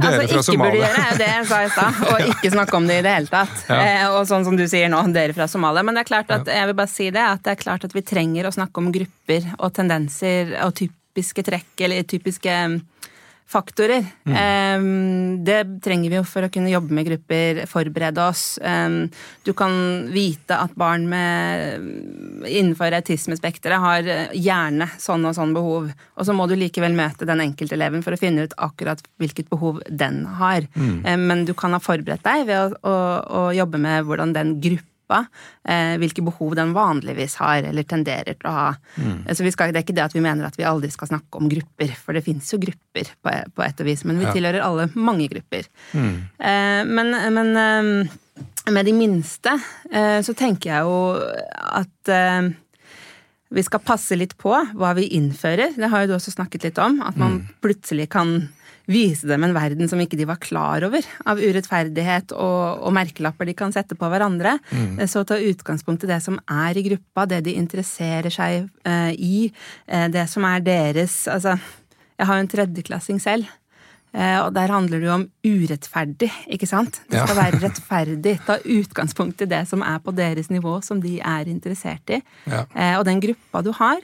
Dere 0.00 0.20
altså, 0.22 0.28
fra 0.30 0.54
ikke 0.54 0.62
burde 0.62 0.78
gjøre 0.78 1.14
det 1.18 1.26
sa 1.26 1.32
jeg 1.34 1.46
sa 1.48 1.56
i 1.64 1.70
stad, 1.74 2.02
og 2.12 2.28
ikke 2.36 2.52
snakke 2.54 2.78
om 2.78 2.86
det 2.86 3.00
i 3.00 3.04
det 3.04 3.14
hele 3.16 3.32
tatt. 3.32 3.64
Ja. 3.66 3.80
Eh, 3.80 4.04
og 4.14 4.22
sånn 4.30 4.46
som 4.46 4.56
du 4.58 4.64
sier 4.70 4.92
nå, 4.92 5.02
dere 5.14 5.34
fra 5.36 5.48
Somalia. 5.50 5.82
Men 5.86 5.98
det 5.98 6.04
er 6.04 6.10
klart 6.12 6.30
at, 6.34 6.46
jeg 6.46 6.70
vil 6.70 6.78
bare 6.78 6.92
si 6.92 7.10
det, 7.10 7.24
at 7.24 7.42
det 7.46 7.56
er 7.56 7.60
klart 7.64 7.86
at 7.88 7.96
vi 7.96 8.04
trenger 8.06 8.46
å 8.46 8.54
snakke 8.54 8.82
om 8.82 8.92
grupper 8.94 9.50
og 9.58 9.74
tendenser 9.76 10.54
og 10.64 10.76
typiske 10.78 11.44
trekk, 11.50 11.72
eller 11.82 12.06
typiske 12.06 12.56
faktorer. 13.50 14.04
Mm. 14.28 15.42
Det 15.44 15.58
trenger 15.82 16.12
vi 16.12 16.18
jo 16.20 16.24
for 16.28 16.46
å 16.46 16.50
kunne 16.52 16.70
jobbe 16.70 16.94
med 16.94 17.08
grupper, 17.08 17.62
forberede 17.70 18.22
oss. 18.22 18.44
Du 19.46 19.52
kan 19.58 19.72
vite 20.14 20.54
at 20.54 20.76
barn 20.78 21.08
med, 21.10 21.82
innenfor 22.46 22.94
autismespekteret 23.00 23.82
har 23.82 24.10
eh, 24.10 24.36
gjerne 24.38 24.86
sånn 25.00 25.26
og 25.26 25.34
sånn 25.36 25.54
behov, 25.56 25.88
og 25.90 26.28
så 26.28 26.36
må 26.36 26.46
du 26.50 26.54
likevel 26.58 26.94
møte 26.96 27.26
den 27.28 27.42
enkelteleven 27.48 28.04
for 28.06 28.14
å 28.14 28.20
finne 28.20 28.46
ut 28.46 28.54
akkurat 28.60 29.02
hvilket 29.20 29.50
behov 29.50 29.82
den 29.88 30.22
har. 30.40 30.68
Eh, 30.78 31.18
Men 31.18 31.44
du 31.48 31.54
kan 31.58 31.74
ha 31.74 31.82
forberedt 31.82 32.24
deg 32.26 32.46
ved 32.46 32.60
å, 32.60 32.86
å, 32.86 32.94
å 33.40 33.42
jobbe 33.56 33.82
med 33.82 34.06
hvordan 34.06 34.36
den 34.36 34.56
gruppa 34.62 34.89
eh, 35.18 35.96
hvilke 36.00 36.22
behov 36.26 36.54
den 36.58 36.72
vanligvis 36.76 37.34
har, 37.40 37.62
eller 37.68 37.82
tenderer 37.88 38.36
til 38.38 38.48
å 38.50 38.54
ha. 38.54 38.68
Mm. 38.96 39.18
Så 39.34 39.44
vi 39.46 39.50
skal, 39.54 39.72
Det 39.72 39.80
er 39.82 39.86
ikke 39.86 39.96
det 39.98 40.04
at 40.06 40.16
vi 40.16 40.22
mener 40.24 40.46
at 40.46 40.56
vi 40.60 40.64
aldri 40.68 40.90
skal 40.94 41.08
snakke 41.10 41.40
om 41.40 41.48
grupper, 41.50 41.92
for 41.98 42.16
det 42.16 42.24
fins 42.26 42.50
jo 42.54 42.58
grupper 42.62 43.10
på, 43.22 43.34
på 43.56 43.66
et 43.66 43.84
vis, 43.86 44.04
men 44.04 44.18
vi 44.18 44.24
Ja. 44.28 44.32
tilhører 44.36 44.62
alle 44.64 44.88
mange 44.94 45.28
grupper. 45.32 45.66
Eh, 45.94 46.82
men 46.86 47.10
men 47.34 47.56
eh, 47.56 48.16
med 48.70 48.86
de 48.86 48.92
minste 48.92 49.52
eh, 49.92 50.20
så 50.22 50.34
tenker 50.36 50.70
jeg 50.70 50.82
jo 50.86 50.98
at 51.80 52.08
eh, 52.12 52.50
vi 53.50 53.62
skal 53.66 53.80
passe 53.82 54.14
litt 54.14 54.36
på 54.38 54.52
hva 54.78 54.92
vi 54.94 55.08
innfører. 55.16 55.72
Det 55.74 55.88
har 55.90 56.04
jo 56.04 56.12
du 56.12 56.14
også 56.14 56.30
snakket 56.36 56.68
litt 56.68 56.78
om. 56.78 57.00
At 57.02 57.16
man 57.18 57.48
plutselig 57.60 58.06
kan 58.12 58.48
vise 58.90 59.28
dem 59.30 59.44
en 59.46 59.54
verden 59.54 59.88
som 59.90 60.00
ikke 60.02 60.18
de 60.18 60.26
var 60.28 60.40
klar 60.42 60.82
over, 60.88 61.04
av 61.30 61.38
urettferdighet 61.38 62.32
og, 62.34 62.82
og 62.82 62.94
merkelapper 62.96 63.46
de 63.46 63.54
kan 63.54 63.70
sette 63.74 63.94
på 63.98 64.08
hverandre. 64.10 64.56
Så 65.10 65.22
ta 65.28 65.38
utgangspunkt 65.38 66.04
i 66.04 66.10
det 66.10 66.18
som 66.24 66.40
er 66.50 66.76
i 66.80 66.82
gruppa, 66.88 67.28
det 67.30 67.44
de 67.46 67.54
interesserer 67.60 68.30
seg 68.34 68.66
eh, 68.84 69.12
i, 69.14 69.44
eh, 69.86 70.08
det 70.10 70.26
som 70.32 70.44
er 70.48 70.60
deres 70.66 71.22
Altså, 71.30 71.54
jeg 72.18 72.26
har 72.28 72.36
jo 72.36 72.44
en 72.44 72.50
tredjeklassing 72.52 73.20
selv. 73.22 73.46
Eh, 74.10 74.40
og 74.42 74.50
der 74.56 74.72
handler 74.74 74.98
det 74.98 75.06
jo 75.06 75.14
om 75.14 75.28
urettferdig, 75.46 76.32
ikke 76.50 76.66
sant? 76.66 76.98
Det 77.08 77.20
skal 77.22 77.36
Ja. 77.36 77.42
være 77.44 77.60
rettferdig. 77.62 78.34
Ta 78.44 78.58
utgangspunkt 78.58 79.40
i 79.46 79.48
det 79.54 79.62
som 79.70 79.84
er 79.86 80.00
på 80.02 80.10
deres 80.18 80.50
nivå, 80.50 80.80
som 80.82 80.98
de 81.00 81.20
er 81.22 81.46
interessert 81.46 82.10
i. 82.10 82.18
Ja. 82.50 82.64
Eh, 82.74 82.98
og 82.98 83.04
den 83.06 83.22
gruppa 83.22 83.62
du 83.62 83.70
har. 83.78 84.02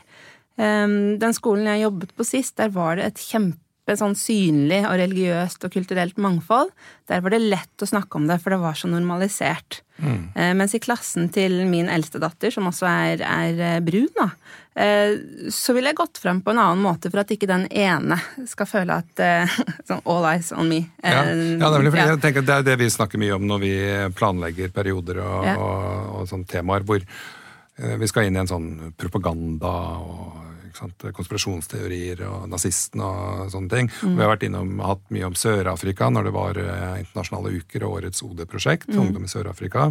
Den 0.57 1.35
skolen 1.37 1.67
jeg 1.69 1.83
jobbet 1.83 2.15
på 2.17 2.25
sist, 2.25 2.55
der 2.57 2.71
var 2.73 2.97
det 2.97 3.05
et 3.11 3.19
kjempe 3.21 3.61
sånn 3.95 4.17
synlig 4.19 4.81
og 4.89 4.97
religiøst 4.99 5.63
og 5.63 5.71
kulturelt 5.71 6.17
mangfold. 6.19 6.73
Der 7.07 7.21
var 7.23 7.31
det 7.31 7.39
lett 7.47 7.79
å 7.79 7.87
snakke 7.87 8.19
om 8.19 8.27
det, 8.27 8.41
for 8.43 8.51
det 8.51 8.59
var 8.59 8.75
så 8.75 8.91
normalisert. 8.91 9.85
Eh, 10.03 10.51
Mens 10.59 10.75
i 10.75 10.81
klassen 10.83 11.29
til 11.33 11.63
min 11.71 11.87
eldste 11.89 12.19
datter, 12.19 12.51
som 12.51 12.67
også 12.67 12.89
er, 12.91 13.23
er 13.23 13.61
eh, 13.63 13.79
brun, 13.87 14.09
da, 14.19 14.27
eh, 14.75 15.15
så 15.55 15.73
ville 15.73 15.93
jeg 15.93 16.01
gått 16.03 16.19
frem 16.19 16.43
på 16.43 16.51
en 16.51 16.59
annen 16.65 16.83
måte 16.83 17.09
for 17.15 17.23
at 17.23 17.31
ikke 17.31 17.47
den 17.49 17.69
ene 17.71 18.19
skal 18.51 18.67
føle 18.67 18.99
at 19.05 19.23
eh, 19.23 19.55
sånn 19.89 20.03
all 20.05 20.27
eyes 20.35 20.51
on 20.53 20.67
me. 20.69 20.83
Ja, 21.07 21.23
Eh, 21.23 21.55
ja 21.63 21.71
nemlig, 21.71 21.95
for 21.95 22.03
ja. 22.03 22.09
jeg 22.11 22.21
tenker 22.27 22.43
Det 22.51 22.59
er 22.59 22.67
det 22.73 22.77
vi 22.83 22.91
snakker 22.91 23.23
mye 23.23 23.39
om 23.39 23.47
når 23.47 23.63
vi 23.63 23.73
planlegger 24.19 24.75
perioder 24.75 25.23
og, 25.23 25.47
Ja. 25.47 25.55
og, 25.63 26.11
og 26.21 26.29
sånne 26.35 26.51
temaer 26.51 26.83
hvor 26.85 26.99
eh, 27.07 27.97
vi 28.03 28.11
skal 28.11 28.27
inn 28.27 28.37
i 28.37 28.43
en 28.43 28.51
sånn 28.51 28.69
propaganda 28.99 29.73
og 30.03 30.43
konspirasjonsteorier 31.17 32.23
og 32.29 32.47
nazistene 32.51 33.05
og 33.07 33.51
sånne 33.53 33.71
ting. 33.73 33.91
Mm. 34.03 34.13
Og 34.13 34.17
vi 34.19 34.25
har 34.25 34.33
vært 34.35 34.47
innom, 34.49 34.73
hatt 34.85 35.05
mye 35.15 35.27
om 35.29 35.37
Sør-Afrika 35.39 36.09
når 36.13 36.29
det 36.29 36.35
var 36.37 36.61
eh, 36.63 37.01
internasjonale 37.03 37.53
uker 37.61 37.87
og 37.87 37.99
årets 38.01 38.23
OD-prosjekt. 38.27 38.89
Mm. 38.93 39.01
Ungdom 39.05 39.25
i 39.27 39.31
Sør-Afrika. 39.33 39.89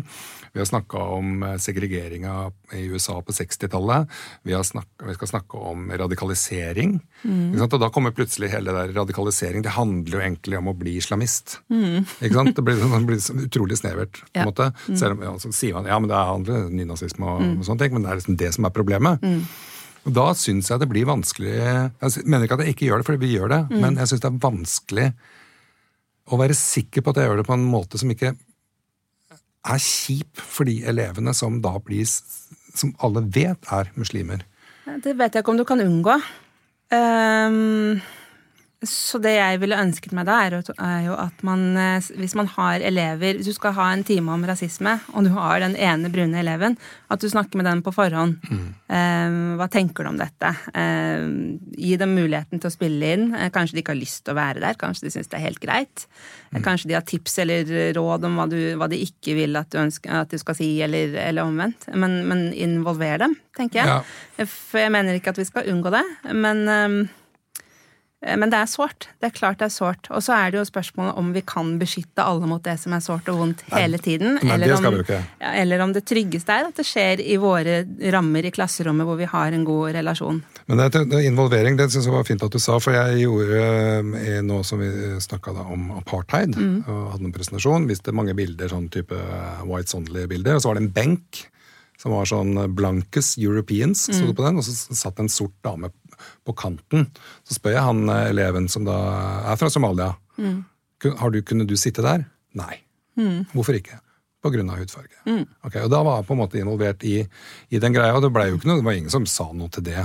Vi 0.56 0.62
har 0.62 0.70
snakka 0.70 1.02
om 1.18 1.44
eh, 1.44 1.58
segregeringa 1.62 2.36
i 2.76 2.86
USA 2.92 3.18
på 3.22 3.36
60-tallet. 3.36 4.08
Vi, 4.48 4.56
vi 4.56 5.16
skal 5.18 5.32
snakke 5.32 5.58
om 5.72 5.90
radikalisering. 5.92 6.98
Mm. 7.26 7.56
Og 7.66 7.78
da 7.82 7.90
kommer 7.94 8.16
plutselig 8.16 8.52
hele 8.54 8.72
det 8.72 8.88
der 8.88 8.96
radikalisering. 9.02 9.64
Det 9.66 9.76
handler 9.76 10.20
jo 10.20 10.24
egentlig 10.26 10.60
om 10.62 10.72
å 10.72 10.78
bli 10.78 10.98
islamist. 11.02 11.60
Mm. 11.72 12.06
Ikke 12.22 12.36
sant? 12.40 12.56
Det 12.56 12.64
blir, 12.66 12.80
sånn- 12.82 13.08
blir 13.10 13.20
så 13.24 13.36
utrolig 13.46 13.78
snevert. 13.82 14.22
på 14.26 14.40
en 14.40 14.42
Ja. 14.42 14.46
måte. 14.46 14.72
Selv 14.98 15.18
om 15.18 15.24
ja, 15.24 15.32
så 15.40 15.52
sier 15.54 15.74
man 15.74 15.86
ja, 15.86 15.98
men 16.00 16.10
det 16.10 16.16
handler 16.16 16.66
om 16.66 16.76
nynazisme 16.76 17.26
og, 17.26 17.42
Mm. 17.46 17.60
og 17.60 17.66
sånne 17.66 17.80
ting, 17.80 17.94
men 17.94 18.04
det 18.04 18.10
er 18.12 18.16
liksom 18.20 18.38
det 18.38 18.54
som 18.54 18.66
er 18.66 18.70
problemet. 18.70 19.20
Da 20.06 20.28
syns 20.38 20.70
jeg 20.70 20.80
det 20.80 20.88
blir 20.92 21.08
vanskelig 21.10 21.54
Jeg 21.56 22.26
mener 22.26 22.46
ikke 22.46 22.60
at 22.60 22.66
jeg 22.66 22.76
ikke 22.76 22.86
gjør 22.92 23.02
det, 23.02 23.06
for 23.08 23.18
vi 23.18 23.32
gjør 23.34 23.50
det, 23.50 23.62
Mm. 23.72 23.82
men 23.82 23.96
jeg 23.98 24.08
syns 24.08 24.22
det 24.22 24.30
er 24.30 24.44
vanskelig 24.44 25.14
å 26.30 26.38
være 26.38 26.54
sikker 26.58 27.02
på 27.02 27.10
at 27.10 27.16
jeg 27.22 27.30
gjør 27.30 27.38
det 27.42 27.48
på 27.48 27.54
en 27.54 27.66
måte 27.70 27.98
som 28.02 28.10
ikke 28.12 28.36
er 29.66 29.80
kjip 29.82 30.38
for 30.38 30.64
de 30.66 30.84
elevene 30.86 31.34
som 31.34 31.62
da 31.62 31.78
blir 31.80 32.06
Som 32.76 32.94
alle 33.00 33.22
vet 33.24 33.58
er 33.72 33.90
muslimer. 33.96 34.42
Det 35.02 35.16
vet 35.18 35.34
jeg 35.34 35.42
ikke 35.44 35.52
om 35.54 35.58
du 35.58 35.64
kan 35.64 35.80
unngå. 35.80 36.22
Ehm, 36.92 38.02
så 38.84 39.20
det 39.24 39.32
jeg 39.38 39.60
ville 39.62 39.78
ønsket 39.80 40.12
meg 40.16 40.28
da, 40.28 40.36
er 40.46 41.06
jo, 41.06 41.16
at 41.18 41.40
man, 41.48 41.64
eh, 41.80 42.08
hvis 42.20 42.36
man 42.38 42.50
har 42.52 42.84
elever 42.84 43.38
Hvis 43.40 43.48
du 43.48 43.56
skal 43.56 43.74
ha 43.78 43.88
en 43.94 44.04
time 44.04 44.34
om 44.34 44.44
rasisme, 44.46 44.98
og 45.14 45.26
du 45.26 45.32
har 45.34 45.62
den 45.64 45.78
ene 45.80 46.12
brune 46.12 46.40
eleven, 46.42 46.76
at 47.10 47.22
du 47.22 47.30
snakker 47.32 47.58
med 47.58 47.66
den 47.70 47.82
på 47.86 47.94
forhånd. 47.96 48.38
Ehm, 48.92 49.56
hva 49.58 49.68
tenker 49.72 50.04
du 50.04 50.12
om 50.12 50.20
dette? 50.20 50.52
Eh, 50.76 51.26
gi 51.80 51.96
dem 51.98 52.14
muligheten 52.18 52.60
til 52.60 52.70
å 52.70 52.74
spille 52.74 53.14
inn. 53.16 53.34
Eh, 53.34 53.50
Kanskje 53.50 53.78
de 53.78 53.84
ikke 53.84 53.96
har 53.96 54.02
lyst 54.02 54.26
til 54.26 54.36
å 54.36 54.40
være 54.40 54.62
der, 54.62 54.78
kanskje 54.80 55.08
de 55.08 55.14
syns 55.16 55.32
det 55.32 55.40
er 55.40 55.46
helt 55.48 55.64
greit. 55.64 56.06
Mm. 56.52 56.62
Kanskje 56.66 56.92
de 56.92 56.98
har 57.00 57.06
tips 57.08 57.40
eller 57.46 57.76
råd 57.96 58.28
om 58.28 58.40
hva, 58.40 58.48
du, 58.52 58.60
hva 58.80 58.90
de 58.92 59.02
ikke 59.02 59.36
vil 59.40 59.56
at 59.60 59.72
du, 59.72 59.80
ønsker, 59.82 60.14
at 60.22 60.32
du 60.32 60.38
skal 60.42 60.58
si, 60.60 60.70
eller, 60.86 61.16
eller 61.26 61.48
omvendt. 61.48 61.90
Men, 61.96 62.22
men 62.30 62.48
involver 62.54 63.24
dem, 63.26 63.36
tenker 63.58 63.82
jeg. 63.82 63.88
Ja. 63.88 64.48
For 64.48 64.84
jeg 64.84 64.94
mener 64.94 65.18
ikke 65.18 65.34
at 65.34 65.42
vi 65.42 65.48
skal 65.48 65.72
unngå 65.72 65.94
det, 65.96 66.06
men, 66.34 66.68
ehm, 66.70 67.00
men 68.26 68.50
det 68.50 68.58
er 68.58 68.70
sårt. 68.70 69.08
Det 69.22 69.30
er 69.30 69.36
klart 69.36 69.60
det 69.62 69.68
er 69.68 69.74
sårt. 69.74 70.10
Og 70.10 70.24
så 70.26 70.34
er 70.34 70.52
det 70.52 70.58
jo 70.58 70.66
spørsmålet 70.66 71.20
om 71.22 71.30
vi 71.36 71.44
kan 71.46 71.76
beskytte 71.82 72.26
alle 72.26 72.50
mot 72.50 72.64
det 72.66 72.78
som 72.82 72.96
er 72.98 73.04
sårt 73.06 73.30
og 73.30 73.38
vondt 73.44 73.62
hele 73.74 74.00
tiden. 74.02 74.40
eller, 74.42 74.74
om, 74.80 75.00
ja, 75.06 75.54
eller 75.62 75.84
om 75.86 75.94
det 75.94 76.06
tryggeste 76.10 76.56
er 76.56 76.70
at 76.72 76.80
det 76.80 76.88
skjer 76.88 77.22
i 77.22 77.38
våre 77.42 77.84
rammer 78.16 78.48
i 78.50 78.54
klasserommet 78.56 79.06
hvor 79.06 79.20
vi 79.22 79.30
har 79.30 79.54
en 79.54 79.66
god 79.68 79.94
relasjon. 80.00 80.42
Men 80.66 80.82
det, 80.82 81.04
det, 81.12 81.22
involvering 81.30 81.78
det 81.78 81.92
synes 81.94 82.08
jeg 82.10 82.16
var 82.16 82.26
fint 82.26 82.44
at 82.46 82.54
du 82.54 82.62
sa, 82.62 82.80
for 82.82 82.98
jeg 82.98 83.22
gjorde 83.22 83.66
eh, 84.18 84.40
nå 84.46 84.64
som 84.66 84.82
vi 84.82 84.90
snakka 85.22 85.54
om 85.62 85.92
apartheid, 86.00 86.58
og 86.58 87.12
hadde 87.14 87.28
en 87.28 87.36
presentasjon, 87.36 87.86
viste 87.90 88.16
mange 88.16 88.34
bilder, 88.38 88.72
sånn 88.74 88.90
type 88.94 89.20
White 89.70 89.94
Sondley-bilder, 89.94 90.58
og 90.58 90.64
så 90.64 90.72
var 90.72 90.80
det 90.80 90.88
en 90.88 90.96
benk 90.96 91.46
som 92.02 92.12
var 92.12 92.28
sånn 92.28 92.58
Blankes 92.76 93.36
Europeans, 93.40 94.08
sto 94.10 94.28
det 94.28 94.36
på 94.36 94.44
den, 94.46 94.60
og 94.60 94.66
så 94.66 94.98
satt 94.98 95.22
en 95.22 95.32
sort 95.32 95.56
dame 95.64 95.92
på 96.46 96.56
kanten. 96.58 97.08
Så 97.48 97.58
spør 97.58 97.78
jeg 97.78 97.86
han 97.88 98.06
eh, 98.10 98.30
eleven 98.32 98.70
som 98.72 98.86
da 98.88 98.98
er 99.52 99.60
fra 99.62 99.72
Somalia, 99.74 100.14
Mm. 100.36 100.66
har 101.16 101.30
du, 101.32 101.38
kunne 101.48 101.64
du 101.64 101.78
sitte 101.80 102.04
der? 102.04 102.26
Nei. 102.60 102.82
Hvorfor 103.54 103.78
ikke? 103.78 104.02
På 104.44 104.52
grunn 104.52 104.68
av 104.70 104.82
hudfarge. 104.82 105.16
Ok, 105.64 105.78
og 105.80 105.90
da 105.94 106.02
var 106.04 106.18
jeg 106.20 106.28
på 106.28 106.36
en 106.36 106.42
måte 106.42 106.60
involvert 106.60 107.06
i, 107.08 107.22
i 107.72 107.80
den 107.80 107.96
greia, 107.96 108.14
og 108.18 108.22
det 108.26 108.34
ble 108.36 108.50
jo 108.50 108.58
ikke 108.58 108.68
noe, 108.68 108.82
det 108.82 108.88
var 108.88 108.98
ingen 109.00 109.14
som 109.14 109.24
sa 109.30 109.48
noe 109.56 109.72
til 109.72 109.86
det. 109.88 110.04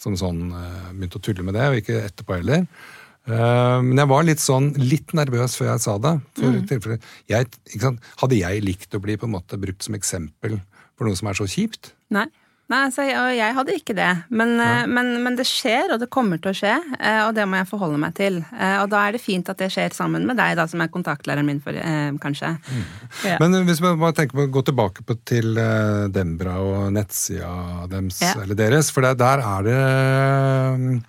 Som 0.00 0.14
sånn 0.18 0.46
eh, 0.54 0.92
begynte 0.92 1.18
å 1.18 1.24
tulle 1.26 1.42
med 1.46 1.58
det, 1.58 1.66
og 1.66 1.80
ikke 1.80 2.04
etterpå 2.06 2.38
heller. 2.38 2.64
Eh, 3.24 3.78
men 3.84 4.00
jeg 4.00 4.10
var 4.10 4.26
litt 4.28 4.42
sånn, 4.42 4.70
litt 4.78 5.14
nervøs 5.16 5.58
før 5.58 5.72
jeg 5.72 5.84
sa 5.84 5.96
det. 6.06 6.14
For 6.38 6.54
mm. 6.54 6.96
jeg? 7.32 7.50
Hadde 8.22 8.40
jeg 8.40 8.64
likt 8.64 8.96
å 8.96 9.02
bli 9.04 9.18
på 9.20 9.28
en 9.28 9.34
måte 9.36 9.58
brukt 9.60 9.86
som 9.86 9.96
eksempel 9.96 10.58
for 10.94 11.08
noe 11.08 11.18
som 11.18 11.30
er 11.30 11.38
så 11.38 11.48
kjipt? 11.50 11.94
Nei. 12.14 12.26
Nei, 12.72 12.78
altså, 12.88 13.04
jeg, 13.04 13.54
hadde 13.58 13.74
ikke 13.76 13.92
det. 13.96 14.08
Men, 14.32 14.54
ja. 14.56 14.86
men, 14.88 15.10
men 15.22 15.34
det 15.36 15.44
skjer, 15.44 15.92
og 15.92 16.00
det 16.00 16.08
kommer 16.14 16.40
til 16.40 16.48
å 16.48 16.56
skje. 16.56 16.72
eh, 16.96 17.20
Og 17.26 17.34
det 17.36 17.44
må 17.44 17.58
jeg 17.60 17.68
forholde 17.68 17.98
meg 18.00 18.14
til. 18.16 18.38
Eh, 18.56 18.78
Og 18.80 18.88
da 18.94 19.02
er 19.04 19.12
det 19.12 19.20
fint 19.20 19.50
at 19.52 19.60
det 19.60 19.68
skjer 19.74 19.92
sammen 19.92 20.24
med 20.24 20.38
deg, 20.40 20.56
da, 20.56 20.64
som 20.70 20.80
er 20.80 20.88
kontaktlæreren 20.88 21.44
min, 21.44 21.60
for, 21.60 21.76
kanskje. 21.76 22.20
kanskje. 22.24 22.54
Ja. 23.28 23.36
Men 23.42 23.58
hvis 23.68 23.82
vi 23.84 23.92
bare 24.00 24.16
tenker 24.16 24.40
på 24.40 24.46
å 24.48 24.52
gå 24.56 24.64
tilbake 24.70 25.04
på, 25.04 25.18
til 25.28 25.58
eh, 25.60 26.06
Dembra 26.14 26.56
og 26.64 26.88
nettsida 26.96 27.52
deres, 27.92 28.22
Ja. 28.24 28.32
eller 28.42 28.56
deres, 28.56 28.88
for 28.90 29.04
der, 29.04 29.14
der 29.20 29.44
er 29.44 29.68
det 29.68 29.80
eh, 29.84 31.00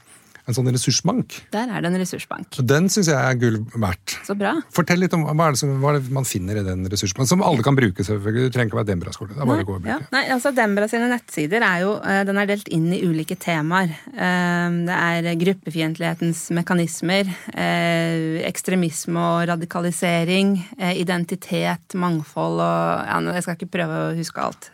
en 0.48 0.54
sånn 0.58 0.68
ressursbank. 0.70 1.40
Der 1.54 1.70
er 1.74 1.82
det 1.82 1.90
en 1.92 1.98
ressursbank. 2.02 2.60
Den 2.70 2.90
syns 2.94 3.08
jeg 3.10 3.18
er 3.18 3.38
gull 3.42 3.58
verdt. 3.82 4.18
Så 4.28 4.36
bra. 4.38 4.52
Fortell 4.76 5.00
litt 5.02 5.14
om 5.18 5.24
hva 5.26 5.48
er, 5.50 5.56
det 5.56 5.62
som, 5.64 5.72
hva 5.82 5.94
er 5.96 6.00
det 6.00 6.12
man 6.14 6.28
finner 6.30 6.60
i 6.62 6.64
den 6.66 6.86
ressursbanken, 6.92 7.28
som 7.32 7.42
alle 7.46 7.64
kan 7.66 7.76
bruke. 7.78 8.04
selvfølgelig. 8.06 8.50
Du 8.50 8.54
trenger 8.54 8.70
ikke 8.72 8.80
være 8.82 8.90
Dembra-skole. 8.92 9.34
Det 9.34 9.42
er 9.42 9.50
bare 9.50 9.64
å 9.66 9.70
gå 9.70 9.76
og 9.80 9.86
Ja. 9.90 9.98
bruke. 9.98 10.12
Nei, 10.14 10.24
altså 10.36 10.52
Dembra 10.56 10.88
sine 10.92 11.10
nettsider 11.10 11.62
er 11.66 11.80
jo 11.82 11.96
eh, 12.04 12.24
Den 12.30 12.38
er 12.38 12.46
delt 12.52 12.68
inn 12.70 12.92
i 12.94 13.02
ulike 13.08 13.36
temaer. 13.42 13.90
Eh, 14.14 14.70
Det 14.86 15.00
er 15.26 15.36
gruppefiendtlighetens 15.42 16.44
mekanismer, 16.54 17.26
eh, 17.54 18.42
ekstremisme 18.46 19.18
og 19.18 19.48
radikalisering, 19.50 20.56
identitet, 20.94 21.96
mangfold 21.96 22.60
og 22.62 23.08
ja, 23.08 23.20
Jeg 23.34 23.44
skal 23.46 23.56
ikke 23.58 23.72
prøve 23.80 23.98
å 24.12 24.16
huske 24.18 24.42
alt. 24.46 24.70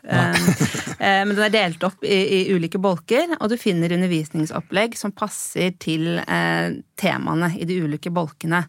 Men 1.00 1.32
den 1.36 1.46
er 1.46 1.54
delt 1.54 1.84
opp 1.88 2.04
i, 2.04 2.18
i 2.42 2.54
ulike 2.54 2.80
bolker, 2.82 3.36
og 3.40 3.50
du 3.50 3.58
finner 3.58 3.94
undervisningsopplegg 3.96 4.96
som 5.00 5.12
passer 5.12 5.61
til 5.80 6.18
eh, 6.24 6.72
temaene 7.02 7.48
i 7.58 7.66
de 7.66 7.80
ulike 7.82 8.12
bolkene. 8.14 8.64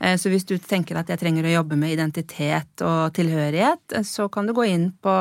Eh, 0.00 0.16
Så 0.20 0.28
hvis 0.32 0.44
du 0.48 0.56
tenker 0.60 0.98
at 1.00 1.08
jeg 1.12 1.18
trenger 1.20 1.46
å 1.48 1.52
jobbe 1.58 1.76
med 1.80 1.92
identitet 1.94 2.82
og 2.84 3.12
tilhørighet, 3.16 3.94
eh, 3.96 4.04
så 4.04 4.26
kan 4.32 4.46
du 4.48 4.52
gå 4.56 4.64
inn 4.68 4.88
på, 5.04 5.14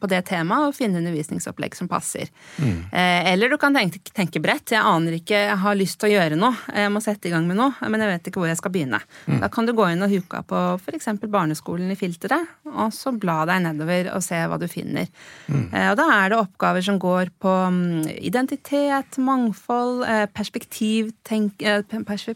på 0.00 0.08
det 0.12 0.22
temaet 0.28 0.68
og 0.70 0.74
finne 0.76 1.00
undervisningsopplegg 1.02 1.74
som 1.76 1.88
passer. 1.88 2.28
Eh, 2.60 3.32
Eller 3.32 3.48
du 3.52 3.56
kan 3.60 3.74
tenke, 3.76 4.00
tenke 4.16 4.40
bredt. 4.44 4.72
Jeg 4.76 4.82
aner 4.84 5.18
ikke, 5.18 5.40
jeg 5.50 5.58
har 5.64 5.74
lyst 5.78 5.98
til 6.00 6.10
å 6.10 6.14
gjøre 6.16 6.36
noe, 6.40 6.54
jeg 6.74 6.92
må 6.94 7.02
sette 7.04 7.28
i 7.28 7.34
gang 7.34 7.46
med 7.48 7.56
noe, 7.60 7.74
men 7.88 8.00
jeg 8.04 8.12
vet 8.14 8.30
ikke 8.30 8.40
hvor 8.44 8.48
jeg 8.52 8.60
skal 8.60 8.72
begynne. 8.76 9.00
Da 9.40 9.48
kan 9.52 9.66
du 9.68 9.72
gå 9.76 9.88
inn 9.92 10.02
og 10.06 10.10
huke 10.12 10.42
på 10.48 10.62
f.eks. 10.80 11.08
barneskolen 11.30 11.90
i 11.92 11.98
filteret, 11.98 12.46
og 12.72 12.92
så 12.96 13.12
bla 13.16 13.44
deg 13.48 13.62
nedover 13.66 14.12
og 14.14 14.22
se 14.24 14.36
hva 14.48 14.58
du 14.60 14.66
finner. 14.68 15.06
Eh, 15.50 15.90
Og 15.90 15.96
da 16.00 16.06
er 16.24 16.30
det 16.32 16.38
oppgaver 16.40 16.82
som 16.82 16.98
går 16.98 17.30
på 17.40 17.52
mm, 17.70 18.08
identitet, 18.26 19.18
mangfold, 19.22 20.02
eh, 20.08 20.26
perspektivtenk- 20.26 20.34
eh, 20.36 20.36
pers- 20.36 20.64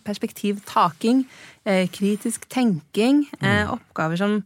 perspektivtaking, 0.05 1.25
eh, 1.65 1.89
kritisk 1.89 2.49
tenking. 2.49 3.27
eh, 3.41 3.73
Oppgaver 3.73 4.17
som 4.17 4.45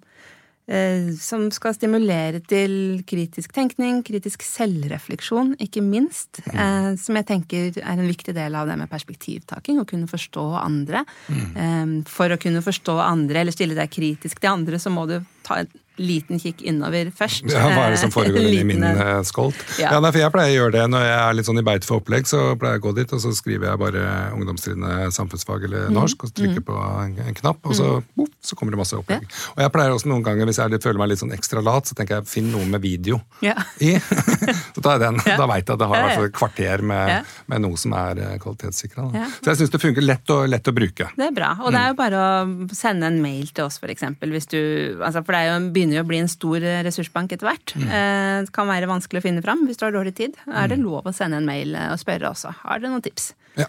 eh, 0.66 1.12
som 1.20 1.50
skal 1.50 1.74
stimulere 1.74 2.40
til 2.40 3.02
kritisk 3.06 3.52
tenkning, 3.52 4.02
kritisk 4.02 4.42
selvrefleksjon, 4.42 5.56
ikke 5.60 5.82
minst. 5.82 6.40
Mm. 6.52 6.96
som 6.96 7.16
jeg 7.16 7.26
tenker 7.26 7.78
er 7.82 7.98
en 7.98 8.08
viktig 8.08 8.34
del 8.34 8.54
av 8.54 8.66
det 8.66 8.78
med 8.78 8.88
perspektivtaking, 8.88 9.80
å 9.80 9.86
kunne 9.86 10.06
forstå 10.06 10.56
andre. 10.62 11.04
Mm. 11.28 12.04
for 12.06 12.28
å 12.28 12.38
kunne 12.40 12.62
forstå 12.62 12.98
andre, 12.98 13.40
eller 13.40 13.52
stille 13.52 13.74
deg 13.74 13.90
kritisk 13.90 14.40
til 14.40 14.50
andre, 14.50 14.78
så 14.78 14.90
må 14.90 15.06
du 15.06 15.20
ta 15.42 15.64
liten 15.98 16.40
kikk 16.42 16.62
innover 16.66 17.10
først. 17.14 17.44
Ja, 17.52 17.66
Hva 17.70 17.84
er 17.86 17.94
det 17.94 18.00
som 18.02 18.08
Eh, 18.14 18.16
foregår 18.16 18.40
en 18.40 18.48
inni 18.50 18.64
min 18.74 18.82
eh, 18.84 19.22
skolt? 19.22 19.54
Ja. 19.78 19.92
Ja. 19.94 20.00
nei, 20.00 20.10
for 20.10 20.18
Jeg 20.22 20.32
pleier 20.34 20.50
å 20.54 20.58
gjøre 20.64 20.72
det 20.78 20.84
når 20.90 21.04
jeg 21.06 21.18
er 21.20 21.34
litt 21.38 21.46
sånn 21.46 21.58
i 21.60 21.64
beit 21.66 21.84
for 21.84 22.00
opplegg. 22.00 22.26
Så 22.26 22.40
pleier 22.58 22.78
jeg 22.78 22.82
å 22.82 22.86
gå 22.88 22.94
dit, 22.98 23.12
og 23.14 23.20
så 23.22 23.32
skriver 23.36 23.68
jeg 23.70 23.78
bare 23.82 24.04
ungdomstrinnet 24.38 25.12
samfunnsfag 25.14 25.64
eller 25.68 25.88
Mm. 25.88 25.94
norsk, 26.00 26.24
og 26.24 26.30
trykker 26.34 26.54
trykker 26.54 26.64
på 26.66 26.74
en, 27.04 27.14
en 27.28 27.34
knapp, 27.34 27.58
og 27.66 27.74
så, 27.74 27.88
boop, 28.16 28.30
så 28.42 28.56
kommer 28.56 28.72
det 28.74 28.78
masse 28.78 28.96
opplegg. 28.96 29.24
Og 29.56 29.60
jeg 29.62 29.72
pleier 29.74 29.90
også 29.94 30.08
noen 30.10 30.22
ganger, 30.24 30.46
hvis 30.46 30.58
jeg 30.60 30.70
litt, 30.72 30.82
føler 30.84 30.98
meg 30.98 31.08
litt 31.12 31.20
sånn 31.22 31.32
ekstra 31.36 31.62
lat, 31.64 31.86
så 31.88 31.94
tenker 31.98 32.18
jeg 32.20 32.26
finn 32.30 32.50
noe 32.52 32.64
med 32.66 32.80
video 32.84 33.20
Ja. 33.44 33.54
i. 33.80 33.94
så 34.74 34.80
tar 34.82 34.98
jeg 34.98 35.04
den. 35.06 35.20
Ja. 35.34 35.36
Da 35.40 35.46
veit 35.50 35.64
jeg 35.66 35.74
at 35.74 35.80
det 35.80 35.86
har 35.88 35.96
i 35.96 36.02
hvert 36.04 36.18
fall 36.18 36.28
et 36.28 36.36
kvarter 36.36 36.82
med, 36.84 37.08
Ja. 37.08 37.20
med 37.50 37.62
noe 37.64 37.76
som 37.80 37.92
er 37.96 38.18
eh, 38.20 38.34
kvalitetssikra. 38.42 39.06
Ja. 39.14 39.26
Så 39.40 39.50
jeg 39.52 39.56
syns 39.62 39.72
det 39.72 39.80
funker 39.82 40.04
lett, 40.04 40.30
og, 40.30 40.44
lett 40.52 40.68
å 40.68 40.74
bruke. 40.76 41.08
Det 41.16 41.26
er 41.30 41.34
bra. 41.34 41.54
Og 41.64 41.72
det 41.74 41.80
er 41.80 41.88
jo 41.94 41.96
bare 41.98 42.20
å 42.20 42.68
sende 42.76 43.06
en 43.10 43.20
mail 43.22 43.46
til 43.54 43.64
oss, 43.64 43.78
for 43.82 43.88
eksempel. 43.92 44.30
Hvis 44.34 44.46
du, 44.52 44.60
altså 45.00 45.24
for 45.24 45.32
det 45.34 45.40
er 45.44 45.48
jo, 45.52 45.70
begynner 45.84 46.00
jo 46.00 46.04
å 46.06 46.08
bli 46.08 46.18
en 46.24 46.28
stor 46.32 46.64
eh, 46.64 46.80
ressursbank 46.86 47.32
etter 47.36 47.46
hvert. 47.50 47.74
Eh, 47.76 48.40
Det 48.48 48.52
kan 48.56 48.66
være 48.70 48.88
vanskelig 48.88 49.20
å 49.20 49.26
finne 49.28 49.44
fram 49.44 49.66
hvis 49.68 49.76
du 49.76 49.84
har 49.84 49.92
dårlig 49.92 50.14
tid. 50.16 50.36
Er 50.48 50.68
det 50.72 50.80
lov 50.80 51.04
å 51.04 51.12
sende 51.14 51.36
en 51.36 51.46
mail 51.48 51.74
eh, 51.76 51.90
og 51.92 52.00
spørre 52.00 52.30
også? 52.32 52.54
Har 52.64 52.80
dere 52.80 52.90
noen 52.94 53.04
tips? 53.04 53.34
Ja. 53.60 53.68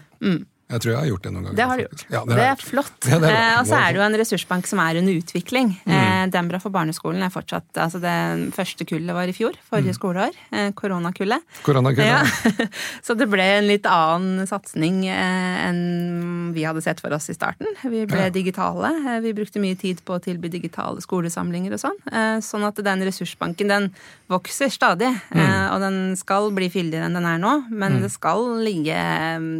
Jeg 0.66 0.82
tror 0.82 0.90
jeg 0.90 0.98
har 0.98 1.06
gjort 1.12 1.22
det 1.22 1.30
noen 1.30 1.44
ganger. 1.46 1.54
Mm. 1.54 1.58
Det 1.60 1.66
har 1.70 1.76
du 1.78 1.82
gjort. 1.84 2.00
Ja, 2.10 2.20
det, 2.26 2.34
det, 2.34 2.42
er 2.42 2.48
gjort. 2.56 2.62
flott. 2.66 3.06
Ja, 3.06 3.18
det 3.22 3.28
er. 3.30 3.36
Eh, 3.38 3.58
og 3.60 3.66
så 3.68 3.76
er 3.78 3.92
det 3.94 4.00
jo 4.00 4.04
en 4.06 4.16
ressursbank 4.18 4.66
som 4.66 4.80
er 4.82 4.98
under 4.98 5.14
utvikling. 5.20 5.68
Mm. 5.86 6.32
Dembra 6.34 6.58
for 6.58 6.74
barneskolen 6.74 7.22
er 7.22 7.30
fortsatt 7.30 7.78
altså 7.84 8.00
Det 8.02 8.14
første 8.56 8.86
kullet 8.88 9.14
var 9.14 9.30
i 9.30 9.34
fjor, 9.36 9.54
forrige 9.70 9.94
skoleår. 9.94 10.34
Eh, 10.50 10.72
koronakullet. 10.74 11.44
Koronakullet. 11.62 12.10
Ja. 12.10 12.66
Så 13.06 13.14
det 13.14 13.28
ble 13.30 13.46
en 13.60 13.68
litt 13.70 13.86
annen 13.86 14.42
satsing 14.50 15.04
eh, 15.06 15.60
enn 15.68 16.50
vi 16.56 16.66
hadde 16.66 16.82
sett 16.82 16.98
for 17.04 17.14
oss 17.14 17.30
i 17.30 17.36
starten. 17.38 17.70
Vi 17.86 18.02
ble 18.10 18.26
Ja. 18.26 18.32
digitale. 18.34 18.90
Eh, 19.06 19.20
Vi 19.22 19.32
brukte 19.38 19.62
mye 19.62 19.78
tid 19.78 20.02
på 20.04 20.16
å 20.18 20.22
tilby 20.22 20.50
digitale 20.50 20.98
skolesamlinger 21.04 21.78
og 21.78 21.82
sånn. 21.84 22.02
Eh, 22.10 22.40
Sånn 22.42 22.66
at 22.66 22.82
den 22.82 23.06
ressursbanken 23.06 23.70
den 23.70 23.86
vokser 24.30 24.68
stadig. 24.74 25.12
Mm. 25.30 25.46
Og 25.76 25.80
den 25.80 25.96
skal 26.18 26.50
bli 26.54 26.66
fyldigere 26.74 27.06
enn 27.06 27.14
den 27.16 27.24
er 27.30 27.38
nå, 27.38 27.54
men 27.70 28.00
det 28.02 28.10
skal 28.12 28.42
ligge, 28.66 28.98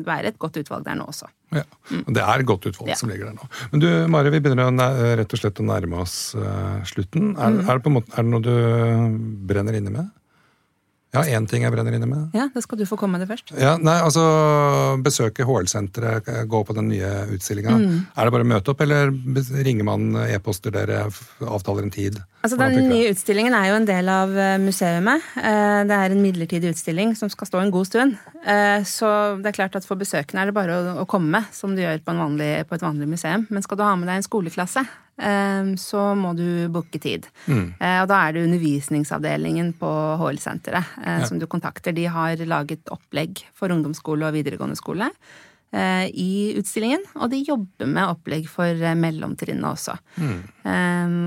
være 0.07 0.33
et 0.35 0.39
godt 0.43 0.59
utvalg 0.61 0.85
der 0.87 0.96
nå 0.99 1.07
også. 1.13 1.29
Ja, 1.55 1.63
og 2.03 2.13
Det 2.17 2.23
er 2.23 2.43
godt 2.49 2.67
utvalg 2.71 2.89
Ja. 2.91 2.97
som 2.99 3.09
ligger 3.13 3.31
der 3.31 3.37
nå. 3.39 3.49
Men 3.73 3.81
du, 3.81 3.89
Mari, 4.11 4.31
vi 4.35 4.41
begynner 4.41 4.69
å, 4.69 5.17
rett 5.21 5.33
og 5.33 5.41
slett 5.41 5.61
å 5.63 5.67
nærme 5.67 6.01
oss 6.03 6.35
uh, 6.35 6.83
slutten. 6.85 7.35
Er, 7.39 7.51
Mm. 7.57 7.61
er, 7.69 7.73
det 7.79 7.83
på 7.85 7.93
en 7.93 7.97
måte, 8.01 8.13
er 8.17 8.23
det 8.27 8.33
noe 8.33 8.43
du 8.43 9.47
brenner 9.47 9.79
inne 9.79 9.91
med? 9.95 10.11
Ja, 11.17 11.25
én 11.39 11.49
ting 11.49 11.65
jeg 11.65 11.73
brenner 11.75 11.97
inne 11.97 12.09
med. 12.11 12.29
Ja, 12.37 12.49
da 12.53 12.63
skal 12.65 12.79
du 12.81 12.85
få 12.89 12.99
komme 13.01 13.17
med 13.17 13.25
det 13.25 13.31
først. 13.33 13.55
Ja, 13.57 13.77
nei, 13.81 13.97
altså 14.05 14.23
Besøke 15.05 15.47
HL-senteret, 15.49 16.29
gå 16.51 16.61
på 16.69 16.77
den 16.77 16.91
nye 16.93 17.11
utstillinga. 17.37 17.77
Mm. 17.81 17.99
Er 18.13 18.29
det 18.29 18.35
bare 18.37 18.47
å 18.47 18.51
møte 18.53 18.73
opp, 18.73 18.83
eller 18.85 19.13
ringer 19.67 19.87
man 19.89 20.09
e-poster 20.27 20.75
dere, 20.75 21.07
avtaler 21.41 21.87
en 21.87 21.95
tid? 21.95 22.21
Altså, 22.47 22.59
Den 22.61 22.91
nye 22.93 23.11
utstillingen 23.11 23.55
er 23.59 23.71
jo 23.73 23.79
en 23.81 23.89
del 23.89 24.09
av 24.13 24.37
eh, 24.39 24.57
museumet. 24.63 25.25
Eh, 25.41 25.81
Det 25.89 25.97
er 25.97 26.13
en 26.15 26.23
midlertidig 26.23 26.71
utstilling 26.75 27.17
som 27.19 27.31
skal 27.33 27.49
stå 27.49 27.63
en 27.65 27.73
god 27.75 27.89
stund. 27.89 28.15
Eh, 28.47 28.85
Så 28.87 29.09
det 29.43 29.51
er 29.51 29.57
klart 29.57 29.77
at 29.77 29.89
for 29.89 29.99
besøkende 29.99 30.43
er 30.45 30.53
det 30.53 30.55
bare 30.55 30.77
å, 31.03 31.07
komme, 31.11 31.43
som 31.53 31.75
du 31.75 31.83
gjør 31.83 32.05
på, 32.05 32.13
en 32.15 32.23
vanlig, 32.23 32.53
på 32.69 32.77
et 32.79 32.85
vanlig 32.87 33.09
museum. 33.09 33.47
Men 33.51 33.63
skal 33.67 33.81
du 33.81 33.83
ha 33.87 33.97
med 33.97 34.07
deg 34.07 34.21
en 34.21 34.29
skoleklasse, 34.29 34.85
eh, 34.85 35.03
så 35.81 36.03
må 36.19 36.35
du 36.37 36.69
booke 36.69 36.99
tid. 37.01 37.27
Mm. 37.49 37.75
Eh, 37.81 37.99
Og 38.03 38.09
da 38.11 38.21
er 38.27 38.37
det 38.37 38.45
undervisningsavdelingen 38.45 39.73
på 39.81 39.91
HL-senteret 40.21 40.97
ja. 41.01 41.25
som 41.25 41.39
du 41.41 41.47
kontakter. 41.47 41.93
De 41.97 42.05
har 42.07 42.37
laget 42.45 42.85
opplegg 42.93 43.45
for 43.57 43.73
ungdomsskole 43.73 44.29
og 44.29 44.37
videregående 44.37 44.77
skole 44.77 45.09
eh, 45.73 46.07
i 46.13 46.55
utstillingen, 46.59 47.03
og 47.17 47.31
de 47.33 47.41
jobber 47.47 47.89
med 47.89 48.13
opplegg 48.13 48.47
for 48.51 48.69
eh, 48.69 48.97
mellomtrinnet 48.99 49.67
også. 49.71 49.97
Mm. 50.21 50.43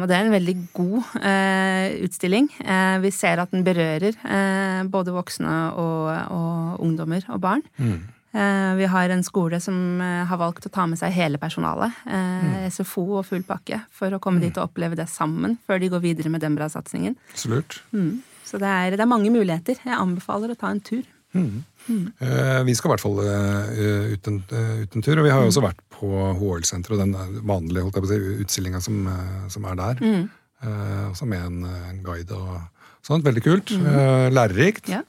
og 0.02 0.08
det 0.10 0.16
er 0.16 0.26
en 0.26 0.34
veldig 0.36 0.56
god 0.76 1.18
eh, 1.24 1.98
utstilling. 2.06 2.50
Eh, 2.62 3.00
vi 3.04 3.12
ser 3.16 3.42
at 3.42 3.52
den 3.56 3.66
berører 3.68 4.14
eh, 4.14 4.84
både 4.92 5.16
voksne 5.16 5.58
og, 5.74 6.14
og 6.36 6.80
ungdommer 6.86 7.26
og 7.30 7.42
barn. 7.42 7.66
Eh, 7.80 7.98
vi 8.32 8.86
har 8.86 9.10
en 9.10 9.24
skole 9.26 9.58
som 9.60 10.02
eh, 10.02 10.26
har 10.30 10.38
valgt 10.38 10.68
å 10.68 10.70
ta 10.70 10.86
med 10.86 11.00
seg 11.00 11.12
hele 11.16 11.38
personalet. 11.42 11.92
Mm. 12.06 12.68
SFO 12.70 13.08
og 13.20 13.26
full 13.26 13.42
pakke 13.44 13.82
for 13.92 14.14
å 14.14 14.20
komme 14.22 14.40
dit 14.44 14.56
og 14.58 14.70
oppleve 14.70 14.96
det 15.00 15.08
sammen 15.10 15.58
før 15.66 15.80
de 15.82 15.90
går 15.90 16.04
videre 16.04 16.30
med 16.30 16.42
Dembra-satsingen. 16.46 17.16
Absolutt. 17.34 17.80
Mm. 17.94 18.20
Så 18.46 18.58
det 18.62 18.70
er, 18.70 18.92
det 18.98 19.02
er 19.02 19.10
mange 19.10 19.30
muligheter. 19.34 19.78
Jeg 19.86 19.98
anbefaler 19.98 20.54
å 20.54 20.58
ta 20.58 20.70
en 20.74 20.80
tur. 20.82 21.04
Eh, 21.34 22.64
Vi 22.66 22.74
skal 22.78 22.90
i 22.90 22.94
hvert 22.94 23.02
fall 23.04 23.20
eh, 23.26 24.14
ut, 24.14 24.28
en, 24.30 24.40
eh, 24.54 24.82
ut 24.84 24.96
en 24.98 25.02
tur, 25.06 25.18
og 25.20 25.26
vi 25.26 25.32
har 25.34 25.40
Mm. 25.42 25.46
jo 25.48 25.52
også 25.54 25.64
vært 25.66 25.82
på 25.94 26.10
HL-senteret 26.40 26.98
og 26.98 27.00
den 27.04 27.14
eh, 27.16 27.42
vanlige 27.46 28.06
si, 28.08 28.18
utstillinga 28.44 28.82
som, 28.82 29.08
eh, 29.08 29.48
som 29.50 29.66
er 29.66 29.76
der. 29.76 29.96
Mm. 30.02 30.30
Eh, 30.62 31.10
Også 31.12 31.26
med 31.28 31.42
en, 31.46 31.64
eh, 31.66 31.90
en 31.90 32.04
guide 32.04 32.32
og 32.32 32.62
sånt. 33.06 33.24
Veldig 33.24 33.44
kult. 33.44 33.72
eh, 33.72 34.30
Lærerikt. 34.30 34.86
Mm. 34.90 34.94
Ja. 34.98 35.02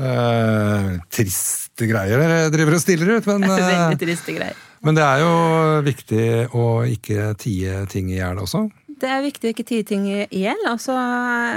Eh, 0.00 0.92
triste 1.12 1.88
greier 1.90 2.22
dere 2.22 2.44
driver 2.52 2.78
og 2.78 2.80
stiller 2.84 3.16
ut, 3.18 3.26
men, 3.28 3.44
eh, 3.50 3.66
Veldig 3.68 3.98
triste 4.00 4.36
greier. 4.36 4.60
men 4.82 4.96
det 4.96 5.04
er 5.04 5.24
jo 5.24 5.32
viktig 5.84 6.28
å 6.56 6.68
ikke 6.88 7.32
tie 7.40 7.82
ting 7.92 8.08
i 8.12 8.16
hjel 8.22 8.40
også. 8.40 8.68
Det 9.02 9.10
er 9.10 9.22
viktig 9.24 9.48
å 9.48 9.50
ikke 9.50 9.64
tie 9.66 9.82
ting 9.82 10.04
i 10.06 10.26
hjel, 10.44 10.60
og 10.70 10.78
så 10.78 10.94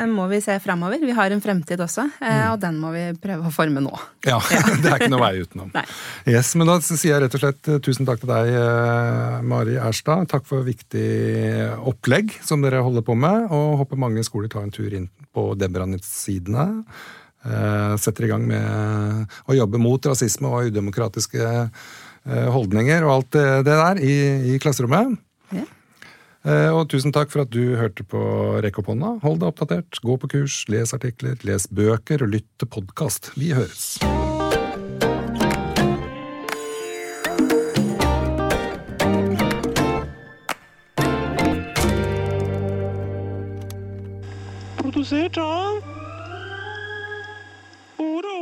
må 0.09 0.23
vi 0.31 0.39
se 0.41 0.55
framover. 0.63 0.97
Vi 1.05 1.13
har 1.13 1.29
en 1.29 1.43
fremtid 1.43 1.77
også, 1.83 2.07
eh, 2.17 2.47
og 2.49 2.57
den 2.63 2.79
må 2.81 2.89
vi 2.95 3.03
prøve 3.21 3.45
å 3.45 3.53
forme 3.53 3.83
nå. 3.85 3.91
Ja, 4.25 4.39
Det 4.41 4.89
er 4.89 4.95
ikke 4.97 5.11
noe 5.13 5.21
vei 5.21 5.43
utenom. 5.45 5.69
Yes, 6.25 6.55
men 6.57 6.71
Da 6.71 6.79
sier 6.81 7.11
jeg 7.13 7.21
rett 7.27 7.37
og 7.37 7.43
slett 7.43 7.69
eh, 7.69 7.77
tusen 7.85 8.09
takk 8.09 8.23
til 8.23 8.31
deg, 8.33 8.49
eh, 8.57 9.35
Mari 9.45 9.77
Erstad. 9.77 10.25
Takk 10.31 10.47
for 10.49 10.65
viktig 10.65 11.05
opplegg 11.85 12.33
som 12.41 12.65
dere 12.65 12.81
holder 12.81 13.05
på 13.05 13.13
med. 13.13 13.45
Og 13.53 13.77
håper 13.83 14.01
mange 14.01 14.25
skoler 14.25 14.49
tar 14.49 14.65
en 14.65 14.73
tur 14.73 14.89
inn 14.97 15.05
på 15.35 15.51
Debranitz-sidene. 15.61 16.65
Eh, 17.45 17.95
Setter 18.01 18.25
i 18.25 18.31
gang 18.31 18.45
med 18.49 19.37
å 19.45 19.55
jobbe 19.57 19.81
mot 19.81 20.09
rasisme 20.09 20.49
og 20.49 20.71
udemokratiske 20.71 21.45
eh, 21.45 22.49
holdninger 22.49 23.05
og 23.05 23.13
alt 23.19 23.31
det 23.37 23.47
det 23.67 23.77
der 23.77 24.01
i, 24.01 24.15
i 24.55 24.59
klasserommet. 24.61 25.19
Ja. 25.53 25.65
Eh, 26.45 26.71
og 26.73 26.89
tusen 26.89 27.13
takk 27.13 27.31
for 27.33 27.45
at 27.45 27.53
du 27.53 27.77
hørte 27.77 28.05
på 28.05 28.21
Rekk 28.65 28.81
opp 28.81 28.89
hånda. 28.93 29.15
Hold 29.25 29.41
deg 29.43 29.53
oppdatert, 29.53 30.01
gå 30.01 30.17
på 30.21 30.31
kurs, 30.37 30.63
les 30.69 30.93
artikler, 30.97 31.37
les 31.45 31.69
bøker 31.69 32.25
og 32.25 32.33
lytt 32.33 32.49
til 32.61 32.69
podkast. 32.69 33.33
Vi 33.37 33.53
høres. 33.53 33.97
Produsert 44.81 45.37
av 45.41 45.94
Oh 47.97 48.19
no! 48.19 48.34